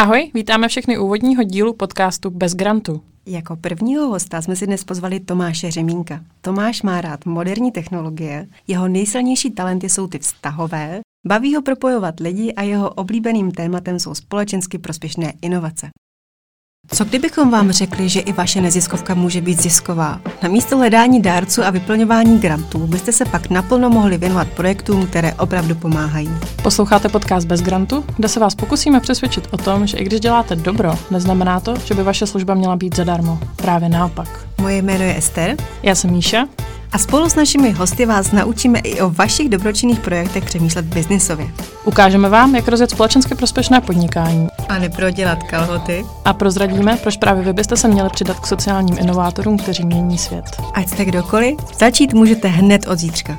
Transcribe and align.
Ahoj, 0.00 0.30
vítáme 0.34 0.68
všechny 0.68 0.98
úvodního 0.98 1.42
dílu 1.42 1.74
podcastu 1.74 2.30
Bez 2.30 2.54
grantu. 2.54 3.02
Jako 3.26 3.56
prvního 3.56 4.06
hosta 4.06 4.42
jsme 4.42 4.56
si 4.56 4.66
dnes 4.66 4.84
pozvali 4.84 5.20
Tomáše 5.20 5.70
Řemínka. 5.70 6.24
Tomáš 6.40 6.82
má 6.82 7.00
rád 7.00 7.26
moderní 7.26 7.72
technologie, 7.72 8.46
jeho 8.66 8.88
nejsilnější 8.88 9.50
talenty 9.50 9.88
jsou 9.88 10.06
ty 10.06 10.18
vztahové, 10.18 11.00
baví 11.26 11.54
ho 11.54 11.62
propojovat 11.62 12.20
lidi 12.20 12.52
a 12.52 12.62
jeho 12.62 12.90
oblíbeným 12.90 13.50
tématem 13.50 13.98
jsou 13.98 14.14
společensky 14.14 14.78
prospěšné 14.78 15.32
inovace. 15.42 15.88
Co 16.92 17.04
kdybychom 17.04 17.50
vám 17.50 17.72
řekli, 17.72 18.08
že 18.08 18.20
i 18.20 18.32
vaše 18.32 18.60
neziskovka 18.60 19.14
může 19.14 19.40
být 19.40 19.62
zisková? 19.62 20.20
Na 20.42 20.48
místo 20.48 20.76
hledání 20.76 21.22
dárců 21.22 21.62
a 21.64 21.70
vyplňování 21.70 22.38
grantů 22.38 22.86
byste 22.86 23.12
se 23.12 23.24
pak 23.24 23.50
naplno 23.50 23.90
mohli 23.90 24.18
věnovat 24.18 24.48
projektům, 24.48 25.06
které 25.06 25.34
opravdu 25.34 25.74
pomáhají. 25.74 26.30
Posloucháte 26.62 27.08
podcast 27.08 27.46
Bez 27.46 27.62
grantu, 27.62 28.04
kde 28.16 28.28
se 28.28 28.40
vás 28.40 28.54
pokusíme 28.54 29.00
přesvědčit 29.00 29.48
o 29.50 29.56
tom, 29.56 29.86
že 29.86 29.98
i 29.98 30.04
když 30.04 30.20
děláte 30.20 30.56
dobro, 30.56 30.98
neznamená 31.10 31.60
to, 31.60 31.74
že 31.84 31.94
by 31.94 32.02
vaše 32.02 32.26
služba 32.26 32.54
měla 32.54 32.76
být 32.76 32.96
zadarmo. 32.96 33.38
Právě 33.56 33.88
naopak. 33.88 34.46
Moje 34.60 34.82
jméno 34.82 35.04
je 35.04 35.18
Ester. 35.18 35.56
Já 35.82 35.94
jsem 35.94 36.10
Míša. 36.10 36.48
A 36.92 36.98
spolu 36.98 37.28
s 37.28 37.34
našimi 37.34 37.70
hosty 37.72 38.06
vás 38.06 38.32
naučíme 38.32 38.78
i 38.78 39.00
o 39.00 39.10
vašich 39.10 39.48
dobročinných 39.48 40.00
projektech 40.00 40.44
přemýšlet 40.44 40.84
biznisově. 40.84 41.50
Ukážeme 41.84 42.28
vám, 42.28 42.54
jak 42.54 42.68
rozjet 42.68 42.90
společensky 42.90 43.34
prospěšné 43.34 43.80
podnikání. 43.80 44.48
A 44.68 44.78
neprodělat 44.78 45.42
kalhoty. 45.42 46.04
A 46.24 46.32
prozradíme, 46.32 46.96
proč 46.96 47.16
právě 47.16 47.44
vy 47.44 47.52
byste 47.52 47.76
se 47.76 47.88
měli 47.88 48.10
přidat 48.10 48.40
k 48.40 48.46
sociálním 48.46 48.98
inovátorům, 48.98 49.58
kteří 49.58 49.84
mění 49.84 50.18
svět. 50.18 50.44
Ať 50.74 50.88
jste 50.88 51.04
kdokoliv, 51.04 51.58
začít 51.78 52.12
můžete 52.12 52.48
hned 52.48 52.88
od 52.88 52.98
zítřka. 52.98 53.38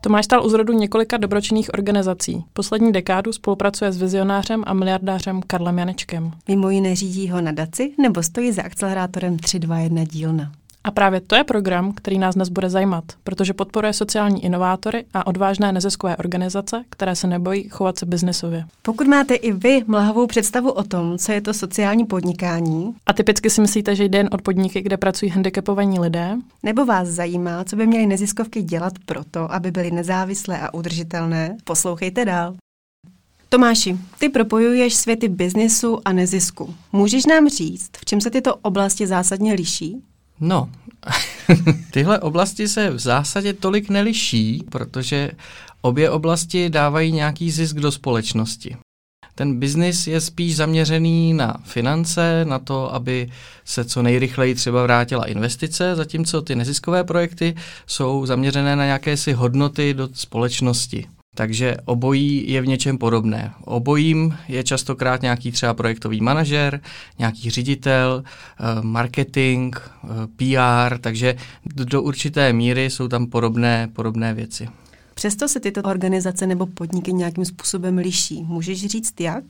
Tomáš 0.00 0.24
stal 0.24 0.46
u 0.46 0.48
zrodu 0.48 0.72
několika 0.72 1.16
dobročinných 1.16 1.74
organizací. 1.74 2.44
Poslední 2.52 2.92
dekádu 2.92 3.32
spolupracuje 3.32 3.92
s 3.92 3.96
vizionářem 3.96 4.62
a 4.66 4.74
miliardářem 4.74 5.42
Karlem 5.46 5.78
Janečkem. 5.78 6.30
Mimo 6.48 6.70
jiné 6.70 6.96
řídí 6.96 7.30
ho 7.30 7.40
nadaci 7.40 7.92
nebo 8.00 8.22
stojí 8.22 8.52
za 8.52 8.62
akcelerátorem 8.62 9.38
321 9.38 10.04
dílna. 10.04 10.52
A 10.84 10.90
právě 10.90 11.20
to 11.20 11.34
je 11.34 11.44
program, 11.44 11.92
který 11.92 12.18
nás 12.18 12.34
dnes 12.34 12.48
bude 12.48 12.70
zajímat, 12.70 13.04
protože 13.24 13.52
podporuje 13.52 13.92
sociální 13.92 14.44
inovátory 14.44 15.04
a 15.14 15.26
odvážné 15.26 15.72
neziskové 15.72 16.16
organizace, 16.16 16.84
které 16.90 17.16
se 17.16 17.26
nebojí 17.26 17.68
chovat 17.68 17.98
se 17.98 18.06
biznesově. 18.06 18.64
Pokud 18.82 19.06
máte 19.06 19.34
i 19.34 19.52
vy 19.52 19.84
mlhavou 19.86 20.26
představu 20.26 20.70
o 20.70 20.82
tom, 20.82 21.18
co 21.18 21.32
je 21.32 21.40
to 21.40 21.54
sociální 21.54 22.04
podnikání, 22.06 22.94
a 23.06 23.12
typicky 23.12 23.50
si 23.50 23.60
myslíte, 23.60 23.96
že 23.96 24.04
jde 24.04 24.18
jen 24.18 24.28
od 24.32 24.42
podniky, 24.42 24.82
kde 24.82 24.96
pracují 24.96 25.30
handicapovaní 25.30 26.00
lidé, 26.00 26.36
nebo 26.62 26.86
vás 26.86 27.08
zajímá, 27.08 27.64
co 27.64 27.76
by 27.76 27.86
měly 27.86 28.06
neziskovky 28.06 28.62
dělat 28.62 28.92
proto, 29.06 29.52
aby 29.52 29.70
byly 29.70 29.90
nezávislé 29.90 30.60
a 30.60 30.74
udržitelné, 30.74 31.56
poslouchejte 31.64 32.24
dál. 32.24 32.54
Tomáši, 33.48 33.98
ty 34.18 34.28
propojuješ 34.28 34.94
světy 34.94 35.28
biznesu 35.28 35.98
a 36.04 36.12
nezisku. 36.12 36.74
Můžeš 36.92 37.26
nám 37.26 37.48
říct, 37.48 37.90
v 37.96 38.04
čem 38.04 38.20
se 38.20 38.30
tyto 38.30 38.56
oblasti 38.56 39.06
zásadně 39.06 39.54
liší? 39.54 40.02
No, 40.46 40.70
tyhle 41.90 42.20
oblasti 42.20 42.68
se 42.68 42.90
v 42.90 42.98
zásadě 42.98 43.52
tolik 43.52 43.88
neliší, 43.88 44.64
protože 44.70 45.30
obě 45.80 46.10
oblasti 46.10 46.70
dávají 46.70 47.12
nějaký 47.12 47.50
zisk 47.50 47.76
do 47.76 47.92
společnosti. 47.92 48.76
Ten 49.34 49.58
biznis 49.58 50.06
je 50.06 50.20
spíš 50.20 50.56
zaměřený 50.56 51.34
na 51.34 51.56
finance, 51.64 52.44
na 52.44 52.58
to, 52.58 52.94
aby 52.94 53.30
se 53.64 53.84
co 53.84 54.02
nejrychleji 54.02 54.54
třeba 54.54 54.82
vrátila 54.82 55.24
investice, 55.24 55.94
zatímco 55.94 56.42
ty 56.42 56.54
neziskové 56.54 57.04
projekty 57.04 57.54
jsou 57.86 58.26
zaměřené 58.26 58.76
na 58.76 58.84
jaké 58.84 59.16
si 59.16 59.32
hodnoty 59.32 59.94
do 59.94 60.08
společnosti. 60.12 61.06
Takže 61.34 61.76
obojí 61.84 62.52
je 62.52 62.62
v 62.62 62.66
něčem 62.66 62.98
podobné. 62.98 63.52
Obojím 63.64 64.36
je 64.48 64.64
častokrát 64.64 65.22
nějaký 65.22 65.52
třeba 65.52 65.74
projektový 65.74 66.20
manažer, 66.20 66.80
nějaký 67.18 67.50
ředitel, 67.50 68.24
eh, 68.24 68.82
marketing, 68.82 69.76
eh, 69.76 70.08
PR, 70.36 70.98
takže 70.98 71.36
do 71.74 72.02
určité 72.02 72.52
míry 72.52 72.90
jsou 72.90 73.08
tam 73.08 73.26
podobné, 73.26 73.88
podobné 73.92 74.34
věci. 74.34 74.68
Přesto 75.14 75.48
se 75.48 75.60
tyto 75.60 75.82
organizace 75.82 76.46
nebo 76.46 76.66
podniky 76.66 77.12
nějakým 77.12 77.44
způsobem 77.44 77.98
liší. 77.98 78.42
Můžeš 78.42 78.86
říct 78.86 79.20
jak? 79.20 79.44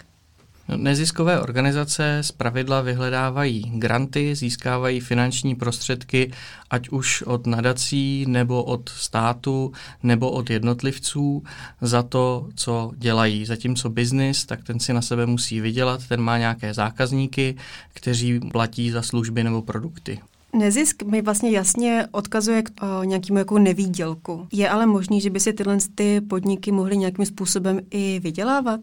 Neziskové 0.77 1.41
organizace 1.41 2.19
z 2.23 2.33
pravidla 2.33 2.81
vyhledávají 2.81 3.73
granty, 3.75 4.35
získávají 4.35 5.01
finanční 5.01 5.55
prostředky, 5.55 6.33
ať 6.71 6.89
už 6.89 7.23
od 7.23 7.47
nadací, 7.47 8.25
nebo 8.29 8.65
od 8.65 8.89
státu, 8.89 9.73
nebo 10.03 10.31
od 10.31 10.51
jednotlivců 10.51 11.43
za 11.81 12.03
to, 12.03 12.49
co 12.55 12.93
dělají. 12.97 13.47
Zatímco 13.47 13.91
biznis, 13.91 14.45
tak 14.45 14.65
ten 14.65 14.81
si 14.81 14.93
na 14.93 15.03
sebe 15.03 15.27
musí 15.27 15.61
vydělat, 15.61 16.07
ten 16.09 16.21
má 16.21 16.39
nějaké 16.39 16.75
zákazníky, 16.75 17.57
kteří 17.95 18.41
platí 18.41 18.91
za 18.91 19.03
služby 19.03 19.45
nebo 19.45 19.63
produkty. 19.63 20.21
Nezisk 20.53 21.03
mi 21.03 21.23
vlastně 21.23 21.51
jasně 21.51 22.07
odkazuje 22.11 22.63
k 22.63 22.71
o, 22.83 23.05
nějakému 23.05 23.39
jako 23.39 23.59
nevýdělku. 23.59 24.49
Je 24.53 24.69
ale 24.69 24.87
možný, 24.87 25.21
že 25.21 25.31
by 25.31 25.41
si 25.41 25.53
tyhle 25.53 25.79
ty 25.95 26.21
podniky 26.21 26.73
mohly 26.73 26.97
nějakým 26.97 27.27
způsobem 27.27 27.81
i 27.91 28.21
vydělávat? 28.23 28.81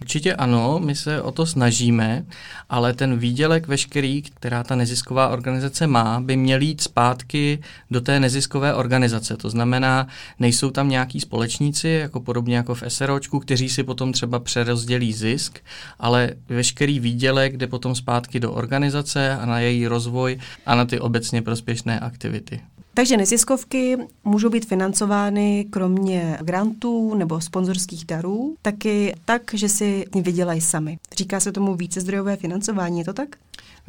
Určitě 0.00 0.34
ano, 0.34 0.80
my 0.84 0.94
se 0.94 1.22
o 1.22 1.32
to 1.32 1.46
snažíme, 1.46 2.24
ale 2.70 2.92
ten 2.92 3.18
výdělek 3.18 3.66
veškerý, 3.66 4.22
která 4.22 4.64
ta 4.64 4.76
nezisková 4.76 5.28
organizace 5.28 5.86
má, 5.86 6.20
by 6.20 6.36
měl 6.36 6.60
jít 6.60 6.80
zpátky 6.80 7.58
do 7.90 8.00
té 8.00 8.20
neziskové 8.20 8.74
organizace. 8.74 9.36
To 9.36 9.50
znamená, 9.50 10.06
nejsou 10.38 10.70
tam 10.70 10.88
nějaký 10.88 11.20
společníci, 11.20 11.88
jako 11.88 12.20
podobně 12.20 12.56
jako 12.56 12.74
v 12.74 12.82
SROčku, 12.88 13.40
kteří 13.40 13.68
si 13.68 13.82
potom 13.82 14.12
třeba 14.12 14.38
přerozdělí 14.38 15.12
zisk, 15.12 15.58
ale 15.98 16.30
veškerý 16.48 17.00
výdělek 17.00 17.56
jde 17.56 17.66
potom 17.66 17.94
zpátky 17.94 18.40
do 18.40 18.52
organizace 18.52 19.36
a 19.36 19.46
na 19.46 19.58
její 19.58 19.86
rozvoj 19.86 20.38
a 20.66 20.74
na 20.74 20.84
ty 20.84 21.00
obecně 21.00 21.42
prospěšné 21.42 22.00
aktivity. 22.00 22.60
Takže 22.94 23.16
neziskovky 23.16 23.96
můžou 24.24 24.48
být 24.48 24.66
financovány 24.66 25.66
kromě 25.70 26.38
grantů 26.40 27.14
nebo 27.14 27.40
sponzorských 27.40 28.04
darů, 28.04 28.54
taky 28.62 29.14
tak, 29.24 29.42
že 29.54 29.68
si 29.68 30.04
vydělají 30.14 30.60
sami. 30.60 30.98
Říká 31.16 31.40
se 31.40 31.52
tomu 31.52 31.74
více 31.74 32.00
zdrojové 32.00 32.36
financování, 32.36 32.98
je 32.98 33.04
to 33.04 33.12
tak? 33.12 33.36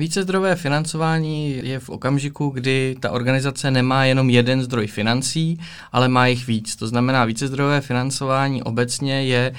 Vícezdrojové 0.02 0.56
financování 0.56 1.62
je 1.64 1.80
v 1.80 1.90
okamžiku, 1.90 2.50
kdy 2.50 2.96
ta 3.00 3.12
organizace 3.12 3.72
nemá 3.72 4.06
jenom 4.06 4.30
jeden 4.30 4.64
zdroj 4.64 4.88
financí, 4.88 5.60
ale 5.92 6.08
má 6.08 6.28
jich 6.28 6.48
víc. 6.48 6.76
To 6.76 6.88
znamená, 6.88 7.26
vícezdrojové 7.26 7.82
financování 7.82 8.64
obecně 8.64 9.24
je, 9.24 9.54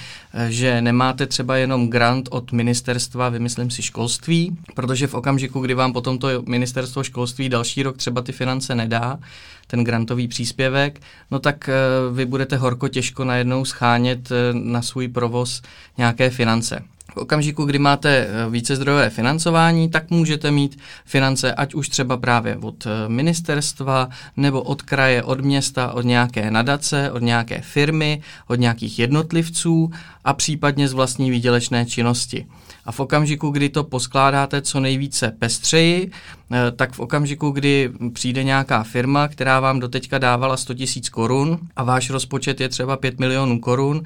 že 0.49 0.81
nemáte 0.81 1.27
třeba 1.27 1.57
jenom 1.57 1.89
grant 1.89 2.27
od 2.31 2.51
ministerstva, 2.51 3.29
vymyslím 3.29 3.69
si 3.69 3.81
školství, 3.81 4.57
protože 4.75 5.07
v 5.07 5.13
okamžiku, 5.13 5.59
kdy 5.59 5.73
vám 5.73 5.93
potom 5.93 6.17
to 6.17 6.27
ministerstvo 6.47 7.03
školství 7.03 7.49
další 7.49 7.83
rok 7.83 7.97
třeba 7.97 8.21
ty 8.21 8.31
finance 8.31 8.75
nedá, 8.75 9.19
ten 9.67 9.83
grantový 9.83 10.27
příspěvek, 10.27 11.01
no 11.31 11.39
tak 11.39 11.69
eh, 11.69 11.73
vy 12.13 12.25
budete 12.25 12.57
horko 12.57 12.87
těžko 12.87 13.23
najednou 13.23 13.65
schánět 13.65 14.31
eh, 14.31 14.35
na 14.53 14.81
svůj 14.81 15.07
provoz 15.07 15.61
nějaké 15.97 16.29
finance. 16.29 16.83
V 17.11 17.17
okamžiku, 17.17 17.65
kdy 17.65 17.79
máte 17.79 18.09
eh, 18.09 18.49
více 18.49 18.75
zdrojové 18.75 19.09
financování, 19.09 19.89
tak 19.89 20.09
můžete 20.09 20.51
mít 20.51 20.79
finance 21.05 21.53
ať 21.53 21.73
už 21.73 21.89
třeba 21.89 22.17
právě 22.17 22.57
od 22.57 22.85
eh, 22.85 23.09
ministerstva, 23.09 24.09
nebo 24.37 24.61
od 24.61 24.81
kraje, 24.81 25.23
od 25.23 25.41
města, 25.41 25.91
od 25.91 26.05
nějaké 26.05 26.51
nadace, 26.51 27.11
od 27.11 27.21
nějaké 27.21 27.61
firmy, 27.61 28.21
od 28.47 28.55
nějakých 28.55 28.99
jednotlivců 28.99 29.91
a 30.23 30.33
případně 30.33 30.87
z 30.87 30.93
vlastní 30.93 31.31
výdělečné 31.31 31.85
činnosti. 31.85 32.45
A 32.85 32.91
v 32.91 32.99
okamžiku, 32.99 33.49
kdy 33.49 33.69
to 33.69 33.83
poskládáte 33.83 34.61
co 34.61 34.79
nejvíce 34.79 35.31
pestřeji, 35.39 36.11
eh, 36.51 36.71
tak 36.71 36.93
v 36.93 36.99
okamžiku, 36.99 37.51
kdy 37.51 37.91
přijde 38.13 38.43
nějaká 38.43 38.83
firma, 38.83 39.27
která 39.27 39.59
vám 39.59 39.79
doteďka 39.79 40.17
dávala 40.17 40.57
100 40.57 40.73
000 40.73 40.87
korun 41.11 41.59
a 41.75 41.83
váš 41.83 42.09
rozpočet 42.09 42.61
je 42.61 42.69
třeba 42.69 42.97
5 42.97 43.19
milionů 43.19 43.59
korun, 43.59 44.03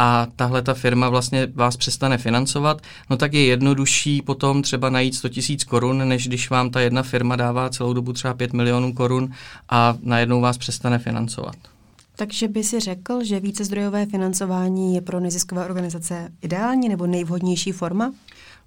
a 0.00 0.26
tahle 0.36 0.62
ta 0.62 0.74
firma 0.74 1.08
vlastně 1.08 1.48
vás 1.54 1.76
přestane 1.76 2.18
financovat, 2.18 2.82
no 3.10 3.16
tak 3.16 3.32
je 3.32 3.44
jednodušší 3.44 4.22
potom 4.22 4.62
třeba 4.62 4.90
najít 4.90 5.14
100 5.14 5.28
tisíc 5.28 5.64
korun, 5.64 6.08
než 6.08 6.28
když 6.28 6.50
vám 6.50 6.70
ta 6.70 6.80
jedna 6.80 7.02
firma 7.02 7.36
dává 7.36 7.70
celou 7.70 7.92
dobu 7.92 8.12
třeba 8.12 8.34
5 8.34 8.52
milionů 8.52 8.92
korun 8.92 9.30
a 9.68 9.96
najednou 10.02 10.40
vás 10.40 10.58
přestane 10.58 10.98
financovat. 10.98 11.56
Takže 12.18 12.48
by 12.48 12.64
si 12.64 12.80
řekl, 12.80 13.24
že 13.24 13.40
více 13.40 13.64
zdrojové 13.64 14.06
financování 14.06 14.94
je 14.94 15.00
pro 15.00 15.20
neziskové 15.20 15.64
organizace 15.64 16.28
ideální 16.42 16.88
nebo 16.88 17.06
nejvhodnější 17.06 17.72
forma? 17.72 18.12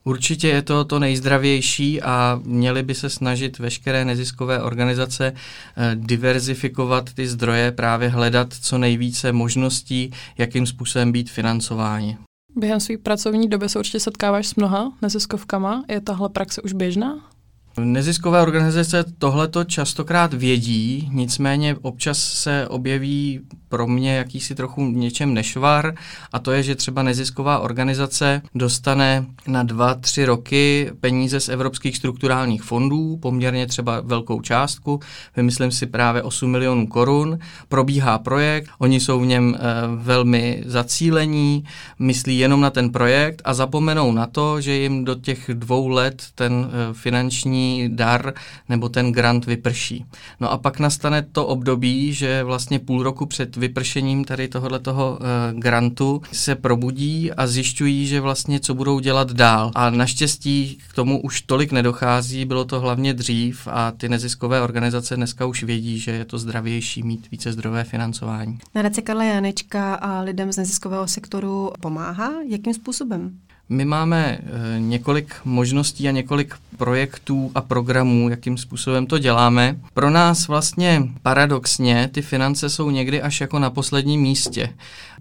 Určitě 0.03 0.47
je 0.47 0.61
to 0.61 0.85
to 0.85 0.99
nejzdravější 0.99 2.01
a 2.01 2.41
měly 2.43 2.83
by 2.83 2.95
se 2.95 3.09
snažit 3.09 3.59
veškeré 3.59 4.05
neziskové 4.05 4.61
organizace 4.61 5.33
eh, 5.33 5.91
diverzifikovat 5.95 7.13
ty 7.13 7.27
zdroje, 7.27 7.71
právě 7.71 8.09
hledat 8.09 8.53
co 8.61 8.77
nejvíce 8.77 9.31
možností, 9.31 10.11
jakým 10.37 10.65
způsobem 10.65 11.11
být 11.11 11.29
financováni. 11.29 12.17
Během 12.55 12.79
své 12.79 12.97
pracovní 12.97 13.49
doby 13.49 13.69
se 13.69 13.79
určitě 13.79 13.99
setkáváš 13.99 14.47
s 14.47 14.55
mnoha 14.55 14.93
neziskovkama. 15.01 15.83
Je 15.87 16.01
tahle 16.01 16.29
praxe 16.29 16.61
už 16.61 16.73
běžná? 16.73 17.31
Neziskové 17.79 18.41
organizace 18.41 19.05
tohleto 19.17 19.63
častokrát 19.63 20.33
vědí, 20.33 21.09
nicméně 21.13 21.75
občas 21.81 22.19
se 22.19 22.67
objeví 22.67 23.39
pro 23.69 23.87
mě 23.87 24.15
jakýsi 24.15 24.55
trochu 24.55 24.85
něčem 24.85 25.33
nešvar 25.33 25.93
a 26.33 26.39
to 26.39 26.51
je, 26.51 26.63
že 26.63 26.75
třeba 26.75 27.03
nezisková 27.03 27.59
organizace 27.59 28.41
dostane 28.55 29.25
na 29.47 29.63
dva, 29.63 29.93
tři 29.93 30.25
roky 30.25 30.91
peníze 30.99 31.39
z 31.39 31.49
evropských 31.49 31.97
strukturálních 31.97 32.63
fondů, 32.63 33.17
poměrně 33.17 33.67
třeba 33.67 34.01
velkou 34.01 34.41
částku, 34.41 34.99
vymyslím 35.35 35.71
si 35.71 35.85
právě 35.85 36.23
8 36.23 36.51
milionů 36.51 36.87
korun, 36.87 37.39
probíhá 37.69 38.17
projekt, 38.19 38.69
oni 38.79 38.99
jsou 38.99 39.19
v 39.19 39.25
něm 39.25 39.55
e, 39.55 39.59
velmi 39.95 40.63
zacílení, 40.65 41.63
myslí 41.99 42.37
jenom 42.37 42.61
na 42.61 42.69
ten 42.69 42.89
projekt 42.89 43.41
a 43.45 43.53
zapomenou 43.53 44.11
na 44.11 44.27
to, 44.27 44.61
že 44.61 44.73
jim 44.73 45.05
do 45.05 45.15
těch 45.15 45.49
dvou 45.53 45.87
let 45.87 46.23
ten 46.35 46.53
e, 46.53 46.93
finanční 46.93 47.60
dar 47.87 48.33
nebo 48.69 48.89
ten 48.89 49.11
grant 49.11 49.45
vyprší. 49.45 50.05
No 50.39 50.51
a 50.51 50.57
pak 50.57 50.79
nastane 50.79 51.21
to 51.21 51.47
období, 51.47 52.13
že 52.13 52.43
vlastně 52.43 52.79
půl 52.79 53.03
roku 53.03 53.25
před 53.25 53.55
vypršením 53.55 54.23
tady 54.23 54.47
tohoto 54.47 55.19
e, 55.21 55.53
grantu 55.53 56.21
se 56.31 56.55
probudí 56.55 57.31
a 57.31 57.47
zjišťují, 57.47 58.07
že 58.07 58.21
vlastně 58.21 58.59
co 58.59 58.73
budou 58.73 58.99
dělat 58.99 59.31
dál. 59.31 59.71
A 59.75 59.89
naštěstí 59.89 60.77
k 60.89 60.93
tomu 60.93 61.21
už 61.21 61.41
tolik 61.41 61.71
nedochází, 61.71 62.45
bylo 62.45 62.65
to 62.65 62.79
hlavně 62.79 63.13
dřív 63.13 63.67
a 63.71 63.91
ty 63.91 64.09
neziskové 64.09 64.61
organizace 64.61 65.15
dneska 65.15 65.45
už 65.45 65.63
vědí, 65.63 65.99
že 65.99 66.11
je 66.11 66.25
to 66.25 66.37
zdravější 66.37 67.03
mít 67.03 67.31
více 67.31 67.51
zdrojové 67.51 67.83
financování. 67.83 68.57
Nadace 68.75 69.01
Karla 69.01 69.23
Janečka 69.23 69.95
a 69.95 70.21
lidem 70.21 70.51
z 70.51 70.57
neziskového 70.57 71.07
sektoru 71.07 71.71
pomáhá? 71.79 72.31
Jakým 72.47 72.73
způsobem? 72.73 73.37
My 73.71 73.85
máme 73.85 74.39
e, 74.75 74.79
několik 74.79 75.35
možností 75.45 76.07
a 76.07 76.11
několik 76.11 76.55
projektů 76.77 77.51
a 77.55 77.61
programů, 77.61 78.29
jakým 78.29 78.57
způsobem 78.57 79.05
to 79.05 79.17
děláme. 79.17 79.75
Pro 79.93 80.09
nás 80.09 80.47
vlastně 80.47 81.03
paradoxně 81.21 82.09
ty 82.13 82.21
finance 82.21 82.69
jsou 82.69 82.89
někdy 82.89 83.21
až 83.21 83.41
jako 83.41 83.59
na 83.59 83.69
posledním 83.69 84.21
místě. 84.21 84.69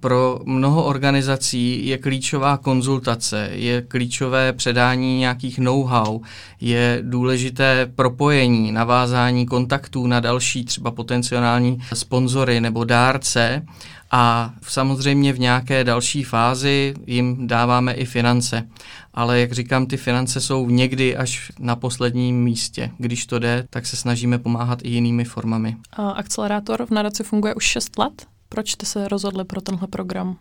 Pro 0.01 0.41
mnoho 0.45 0.85
organizací 0.85 1.87
je 1.87 1.99
klíčová 1.99 2.57
konzultace, 2.57 3.51
je 3.53 3.83
klíčové 3.83 4.53
předání 4.53 5.19
nějakých 5.19 5.59
know-how, 5.59 6.21
je 6.61 6.99
důležité 7.03 7.91
propojení, 7.95 8.73
navázání 8.73 9.47
kontaktů 9.47 10.07
na 10.07 10.21
další 10.21 10.65
třeba 10.65 10.91
potenciální 10.91 11.79
sponzory 11.95 12.61
nebo 12.61 12.85
dárce 12.85 13.63
a 14.11 14.55
samozřejmě 14.63 15.33
v 15.33 15.39
nějaké 15.39 15.85
další 15.85 16.25
fázi 16.25 16.95
jim 17.07 17.47
dáváme 17.47 17.93
i 17.93 18.05
finance. 18.05 18.69
Ale 19.15 19.41
jak 19.41 19.53
říkám, 19.53 19.87
ty 19.87 19.97
finance 19.97 20.41
jsou 20.41 20.71
někdy 20.71 21.17
až 21.17 21.53
na 21.59 21.77
posledním 21.77 22.43
místě. 22.45 22.91
Když 22.99 23.27
to 23.27 23.39
jde, 23.39 23.67
tak 23.71 23.87
se 23.87 23.97
snažíme 23.97 24.39
pomáhat 24.39 24.79
i 24.83 24.89
jinými 24.89 25.25
formami. 25.25 25.77
A 25.93 26.11
akcelerátor 26.11 26.87
v 26.87 26.91
nadaci 26.91 27.23
funguje 27.23 27.55
už 27.55 27.65
6 27.65 27.99
let? 27.99 28.27
Proč 28.49 28.71
jste 28.71 28.87
se 28.87 29.09
rozhodli 29.09 29.45
pro 29.45 29.61
tenhle 29.61 29.89
program? 29.89 30.37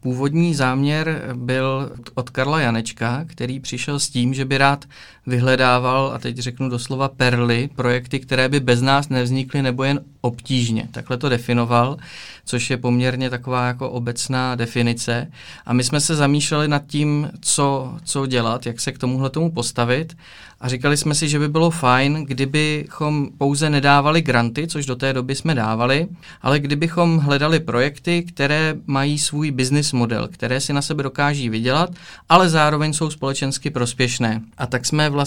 Původní 0.00 0.54
záměr 0.54 1.32
byl 1.34 1.92
od 2.14 2.30
Karla 2.30 2.60
Janečka, 2.60 3.24
který 3.26 3.60
přišel 3.60 3.98
s 3.98 4.08
tím, 4.08 4.34
že 4.34 4.44
by 4.44 4.58
rád 4.58 4.84
vyhledával, 5.30 6.12
a 6.14 6.18
teď 6.18 6.38
řeknu 6.38 6.68
doslova 6.68 7.08
perly, 7.08 7.68
projekty, 7.76 8.20
které 8.20 8.48
by 8.48 8.60
bez 8.60 8.82
nás 8.82 9.08
nevznikly 9.08 9.62
nebo 9.62 9.84
jen 9.84 10.00
obtížně. 10.20 10.88
Takhle 10.90 11.16
to 11.16 11.28
definoval, 11.28 11.96
což 12.44 12.70
je 12.70 12.76
poměrně 12.76 13.30
taková 13.30 13.66
jako 13.66 13.90
obecná 13.90 14.54
definice. 14.54 15.30
A 15.66 15.72
my 15.72 15.84
jsme 15.84 16.00
se 16.00 16.16
zamýšleli 16.16 16.68
nad 16.68 16.86
tím, 16.86 17.30
co, 17.40 17.94
co 18.04 18.26
dělat, 18.26 18.66
jak 18.66 18.80
se 18.80 18.92
k 18.92 18.98
tomuhle 18.98 19.30
tomu 19.30 19.50
postavit. 19.50 20.16
A 20.60 20.68
říkali 20.68 20.96
jsme 20.96 21.14
si, 21.14 21.28
že 21.28 21.38
by 21.38 21.48
bylo 21.48 21.70
fajn, 21.70 22.24
kdybychom 22.24 23.28
pouze 23.38 23.70
nedávali 23.70 24.22
granty, 24.22 24.66
což 24.66 24.86
do 24.86 24.96
té 24.96 25.12
doby 25.12 25.34
jsme 25.34 25.54
dávali, 25.54 26.08
ale 26.42 26.58
kdybychom 26.58 27.18
hledali 27.18 27.60
projekty, 27.60 28.22
které 28.22 28.74
mají 28.86 29.18
svůj 29.18 29.50
business 29.50 29.92
model, 29.92 30.28
které 30.28 30.60
si 30.60 30.72
na 30.72 30.82
sebe 30.82 31.02
dokáží 31.02 31.48
vydělat, 31.48 31.90
ale 32.28 32.48
zároveň 32.48 32.92
jsou 32.92 33.10
společensky 33.10 33.70
prospěšné. 33.70 34.42
A 34.58 34.66
tak 34.66 34.86
jsme 34.86 35.10
vlastně 35.10 35.19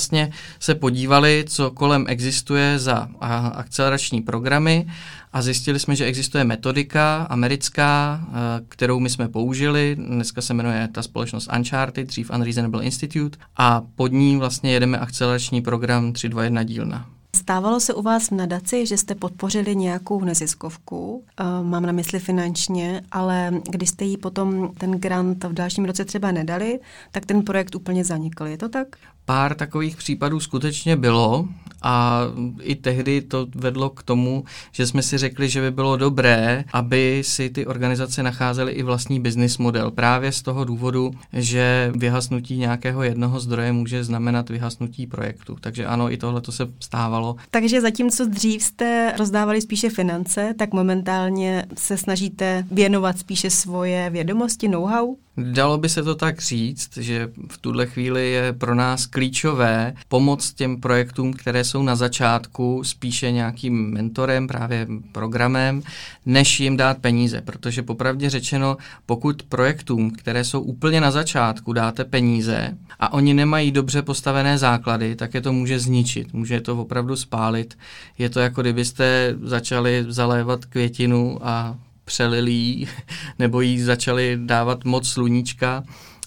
se 0.60 0.76
podívali, 0.76 1.46
co 1.48 1.72
kolem 1.72 2.06
existuje 2.08 2.80
za 2.80 3.10
akcelerační 3.54 4.22
programy 4.22 4.88
a 5.34 5.42
zjistili 5.42 5.80
jsme, 5.80 5.96
že 5.96 6.06
existuje 6.06 6.44
metodika 6.44 7.28
americká, 7.30 8.22
eh, 8.28 8.34
kterou 8.70 9.00
my 9.00 9.10
jsme 9.10 9.30
použili. 9.30 9.96
Dneska 9.96 10.42
se 10.42 10.54
jmenuje 10.54 10.90
ta 10.92 11.02
společnost 11.04 11.50
Uncharted, 11.58 12.08
dřív 12.08 12.32
Unreasonable 12.32 12.84
Institute 12.84 13.38
a 13.58 13.82
pod 13.96 14.12
ní 14.12 14.38
vlastně 14.38 14.74
jedeme 14.74 14.98
akcelerační 14.98 15.62
program 15.62 16.14
321 16.14 16.64
dílna. 16.64 17.10
Stávalo 17.36 17.80
se 17.80 17.94
u 17.94 18.02
vás 18.02 18.28
v 18.28 18.32
nadaci, 18.32 18.86
že 18.86 18.98
jste 18.98 19.16
podpořili 19.16 19.76
nějakou 19.76 20.24
neziskovku, 20.24 21.24
uh, 21.40 21.68
mám 21.68 21.86
na 21.86 21.92
mysli 21.92 22.20
finančně, 22.20 23.02
ale 23.12 23.52
když 23.70 23.90
jste 23.90 24.06
jí 24.06 24.18
potom 24.18 24.72
ten 24.78 24.92
grant 24.92 25.44
v 25.44 25.54
dalším 25.54 25.86
roce 25.86 26.06
třeba 26.06 26.32
nedali, 26.32 26.80
tak 27.12 27.26
ten 27.26 27.42
projekt 27.42 27.76
úplně 27.76 28.04
zanikl. 28.04 28.46
Je 28.46 28.58
to 28.58 28.70
tak? 28.70 28.88
Pár 29.26 29.56
takových 29.56 29.98
případů 29.98 30.40
skutečně 30.40 30.96
bylo 30.96 31.48
a 31.82 32.22
i 32.62 32.76
tehdy 32.76 33.22
to 33.22 33.48
vedlo 33.56 33.90
k 33.90 34.04
tomu, 34.04 34.44
že 34.72 34.88
jsme 34.88 35.02
si 35.02 35.18
řekli, 35.18 35.50
že 35.50 35.62
by 35.62 35.72
bylo 35.72 35.98
dobré, 35.98 36.64
aby 36.74 37.22
si 37.26 37.50
ty 37.50 37.66
organizace 37.66 38.24
nacházely 38.24 38.72
i 38.72 38.84
vlastní 38.84 39.20
business 39.20 39.58
model. 39.58 39.92
Právě 39.92 40.32
z 40.32 40.42
toho 40.42 40.66
důvodu, 40.66 41.12
že 41.34 41.92
vyhasnutí 41.96 42.58
nějakého 42.58 43.04
jednoho 43.04 43.40
zdroje 43.40 43.72
může 43.72 44.04
znamenat 44.04 44.50
vyhasnutí 44.50 45.08
projektu. 45.08 45.58
Takže 45.62 45.86
ano, 45.86 46.12
i 46.12 46.18
tohle 46.18 46.42
to 46.42 46.52
se 46.52 46.68
stávalo. 46.80 47.23
Takže 47.52 47.82
zatímco 47.82 48.26
dřív 48.26 48.64
jste 48.64 49.14
rozdávali 49.18 49.62
spíše 49.62 49.90
finance, 49.90 50.54
tak 50.58 50.74
momentálně 50.74 51.66
se 51.78 51.98
snažíte 51.98 52.66
věnovat 52.72 53.20
spíše 53.20 53.50
svoje 53.50 54.10
vědomosti, 54.10 54.68
know-how? 54.68 55.16
Dalo 55.38 55.78
by 55.78 55.90
se 55.90 56.04
to 56.04 56.16
tak 56.16 56.42
říct, 56.42 56.98
že 56.98 57.30
v 57.52 57.58
tuhle 57.58 57.86
chvíli 57.86 58.32
je 58.32 58.54
pro 58.54 58.76
nás 58.76 59.06
klíčové 59.06 59.94
pomoct 60.08 60.54
těm 60.54 60.82
projektům, 60.82 61.34
které 61.34 61.64
jsou 61.64 61.84
na 61.84 61.96
začátku, 61.96 62.84
spíše 62.84 63.32
nějakým 63.32 63.94
mentorem, 63.94 64.48
právě 64.48 64.88
programem, 65.12 65.84
než 66.26 66.60
jim 66.60 66.78
dát 66.78 66.98
peníze. 66.98 67.42
Protože 67.42 67.84
popravdě 67.84 68.30
řečeno, 68.30 68.78
pokud 69.06 69.44
projektům, 69.44 70.12
které 70.12 70.44
jsou 70.44 70.62
úplně 70.62 71.02
na 71.02 71.12
začátku, 71.12 71.74
dáte 71.74 72.04
peníze 72.06 72.78
a 73.00 73.14
oni 73.14 73.34
nemají 73.34 73.72
dobře 73.72 74.02
postavené 74.02 74.58
základy, 74.58 75.16
tak 75.16 75.34
je 75.34 75.42
to 75.42 75.54
může 75.54 75.80
zničit, 75.80 76.34
může 76.34 76.62
to 76.62 76.78
opravdu 76.78 77.16
spálit. 77.16 77.78
Je 78.18 78.30
to 78.30 78.40
jako 78.40 78.62
kdybyste 78.62 79.36
začali 79.42 80.06
zalévat 80.08 80.66
květinu 80.66 81.40
a 81.42 81.78
přelilí 82.06 82.88
nebo 83.40 83.62
jí 83.62 83.82
začali 83.82 84.40
dávat 84.46 84.86
moc 84.86 85.08
sluníčka, 85.08 85.84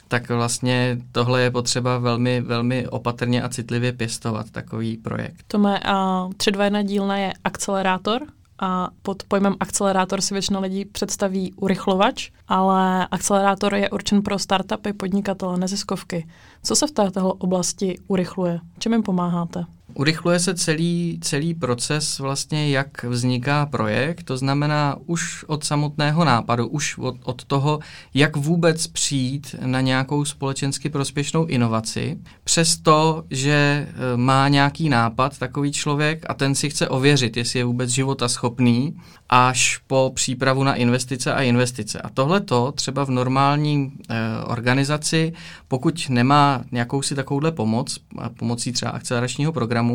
tak 0.08 0.28
vlastně 0.28 0.98
tohle 1.12 1.42
je 1.42 1.50
potřeba 1.50 1.98
velmi, 1.98 2.40
velmi 2.40 2.88
opatrně 2.88 3.42
a 3.42 3.48
citlivě 3.48 3.92
pěstovat, 3.92 4.50
takový 4.50 4.96
projekt. 4.96 5.44
Tome, 5.48 5.80
a 5.84 6.28
321 6.36 6.82
dílna 6.82 7.16
je 7.16 7.32
akcelerátor 7.44 8.22
a 8.58 8.88
pod 9.02 9.22
pojmem 9.22 9.54
akcelerátor 9.60 10.20
si 10.20 10.34
většina 10.34 10.60
lidí 10.60 10.84
představí 10.84 11.52
urychlovač, 11.52 12.30
ale 12.48 13.06
akcelerátor 13.10 13.74
je 13.74 13.90
určen 13.90 14.22
pro 14.22 14.38
startupy, 14.38 14.92
podnikatele, 14.92 15.58
neziskovky. 15.58 16.28
Co 16.62 16.76
se 16.76 16.86
v 16.86 16.90
této 16.90 17.32
oblasti 17.32 17.98
urychluje? 18.08 18.60
Čím 18.78 18.92
jim 18.92 19.02
pomáháte? 19.02 19.64
Urychluje 19.98 20.38
se 20.38 20.54
celý, 20.54 21.18
celý 21.20 21.54
proces 21.54 22.18
vlastně, 22.18 22.70
jak 22.70 23.04
vzniká 23.04 23.66
projekt, 23.66 24.22
to 24.22 24.36
znamená 24.36 24.96
už 25.06 25.44
od 25.44 25.64
samotného 25.64 26.24
nápadu, 26.24 26.66
už 26.66 26.98
od, 26.98 27.16
od 27.24 27.44
toho, 27.44 27.78
jak 28.14 28.36
vůbec 28.36 28.86
přijít 28.86 29.54
na 29.66 29.80
nějakou 29.80 30.24
společensky 30.24 30.88
prospěšnou 30.88 31.46
inovaci, 31.46 32.18
přes 32.44 32.76
to, 32.76 33.24
že 33.30 33.52
e, 33.52 34.16
má 34.16 34.48
nějaký 34.48 34.88
nápad 34.88 35.38
takový 35.38 35.72
člověk 35.72 36.24
a 36.28 36.34
ten 36.34 36.54
si 36.54 36.70
chce 36.70 36.88
ověřit, 36.88 37.36
jestli 37.36 37.58
je 37.58 37.64
vůbec 37.64 37.90
života 37.90 38.28
schopný, 38.28 38.96
až 39.28 39.80
po 39.86 40.12
přípravu 40.14 40.64
na 40.64 40.74
investice 40.74 41.34
a 41.34 41.42
investice. 41.42 42.00
A 42.00 42.08
tohle 42.08 42.40
to 42.40 42.72
třeba 42.72 43.04
v 43.04 43.10
normální 43.10 43.92
e, 44.08 44.44
organizaci, 44.44 45.32
pokud 45.68 46.06
nemá 46.08 46.64
nějakou 46.72 47.02
si 47.02 47.14
takovouhle 47.14 47.52
pomoc, 47.52 47.98
pomocí 48.38 48.72
třeba 48.72 48.90
akceleračního 48.90 49.52
programu, 49.52 49.85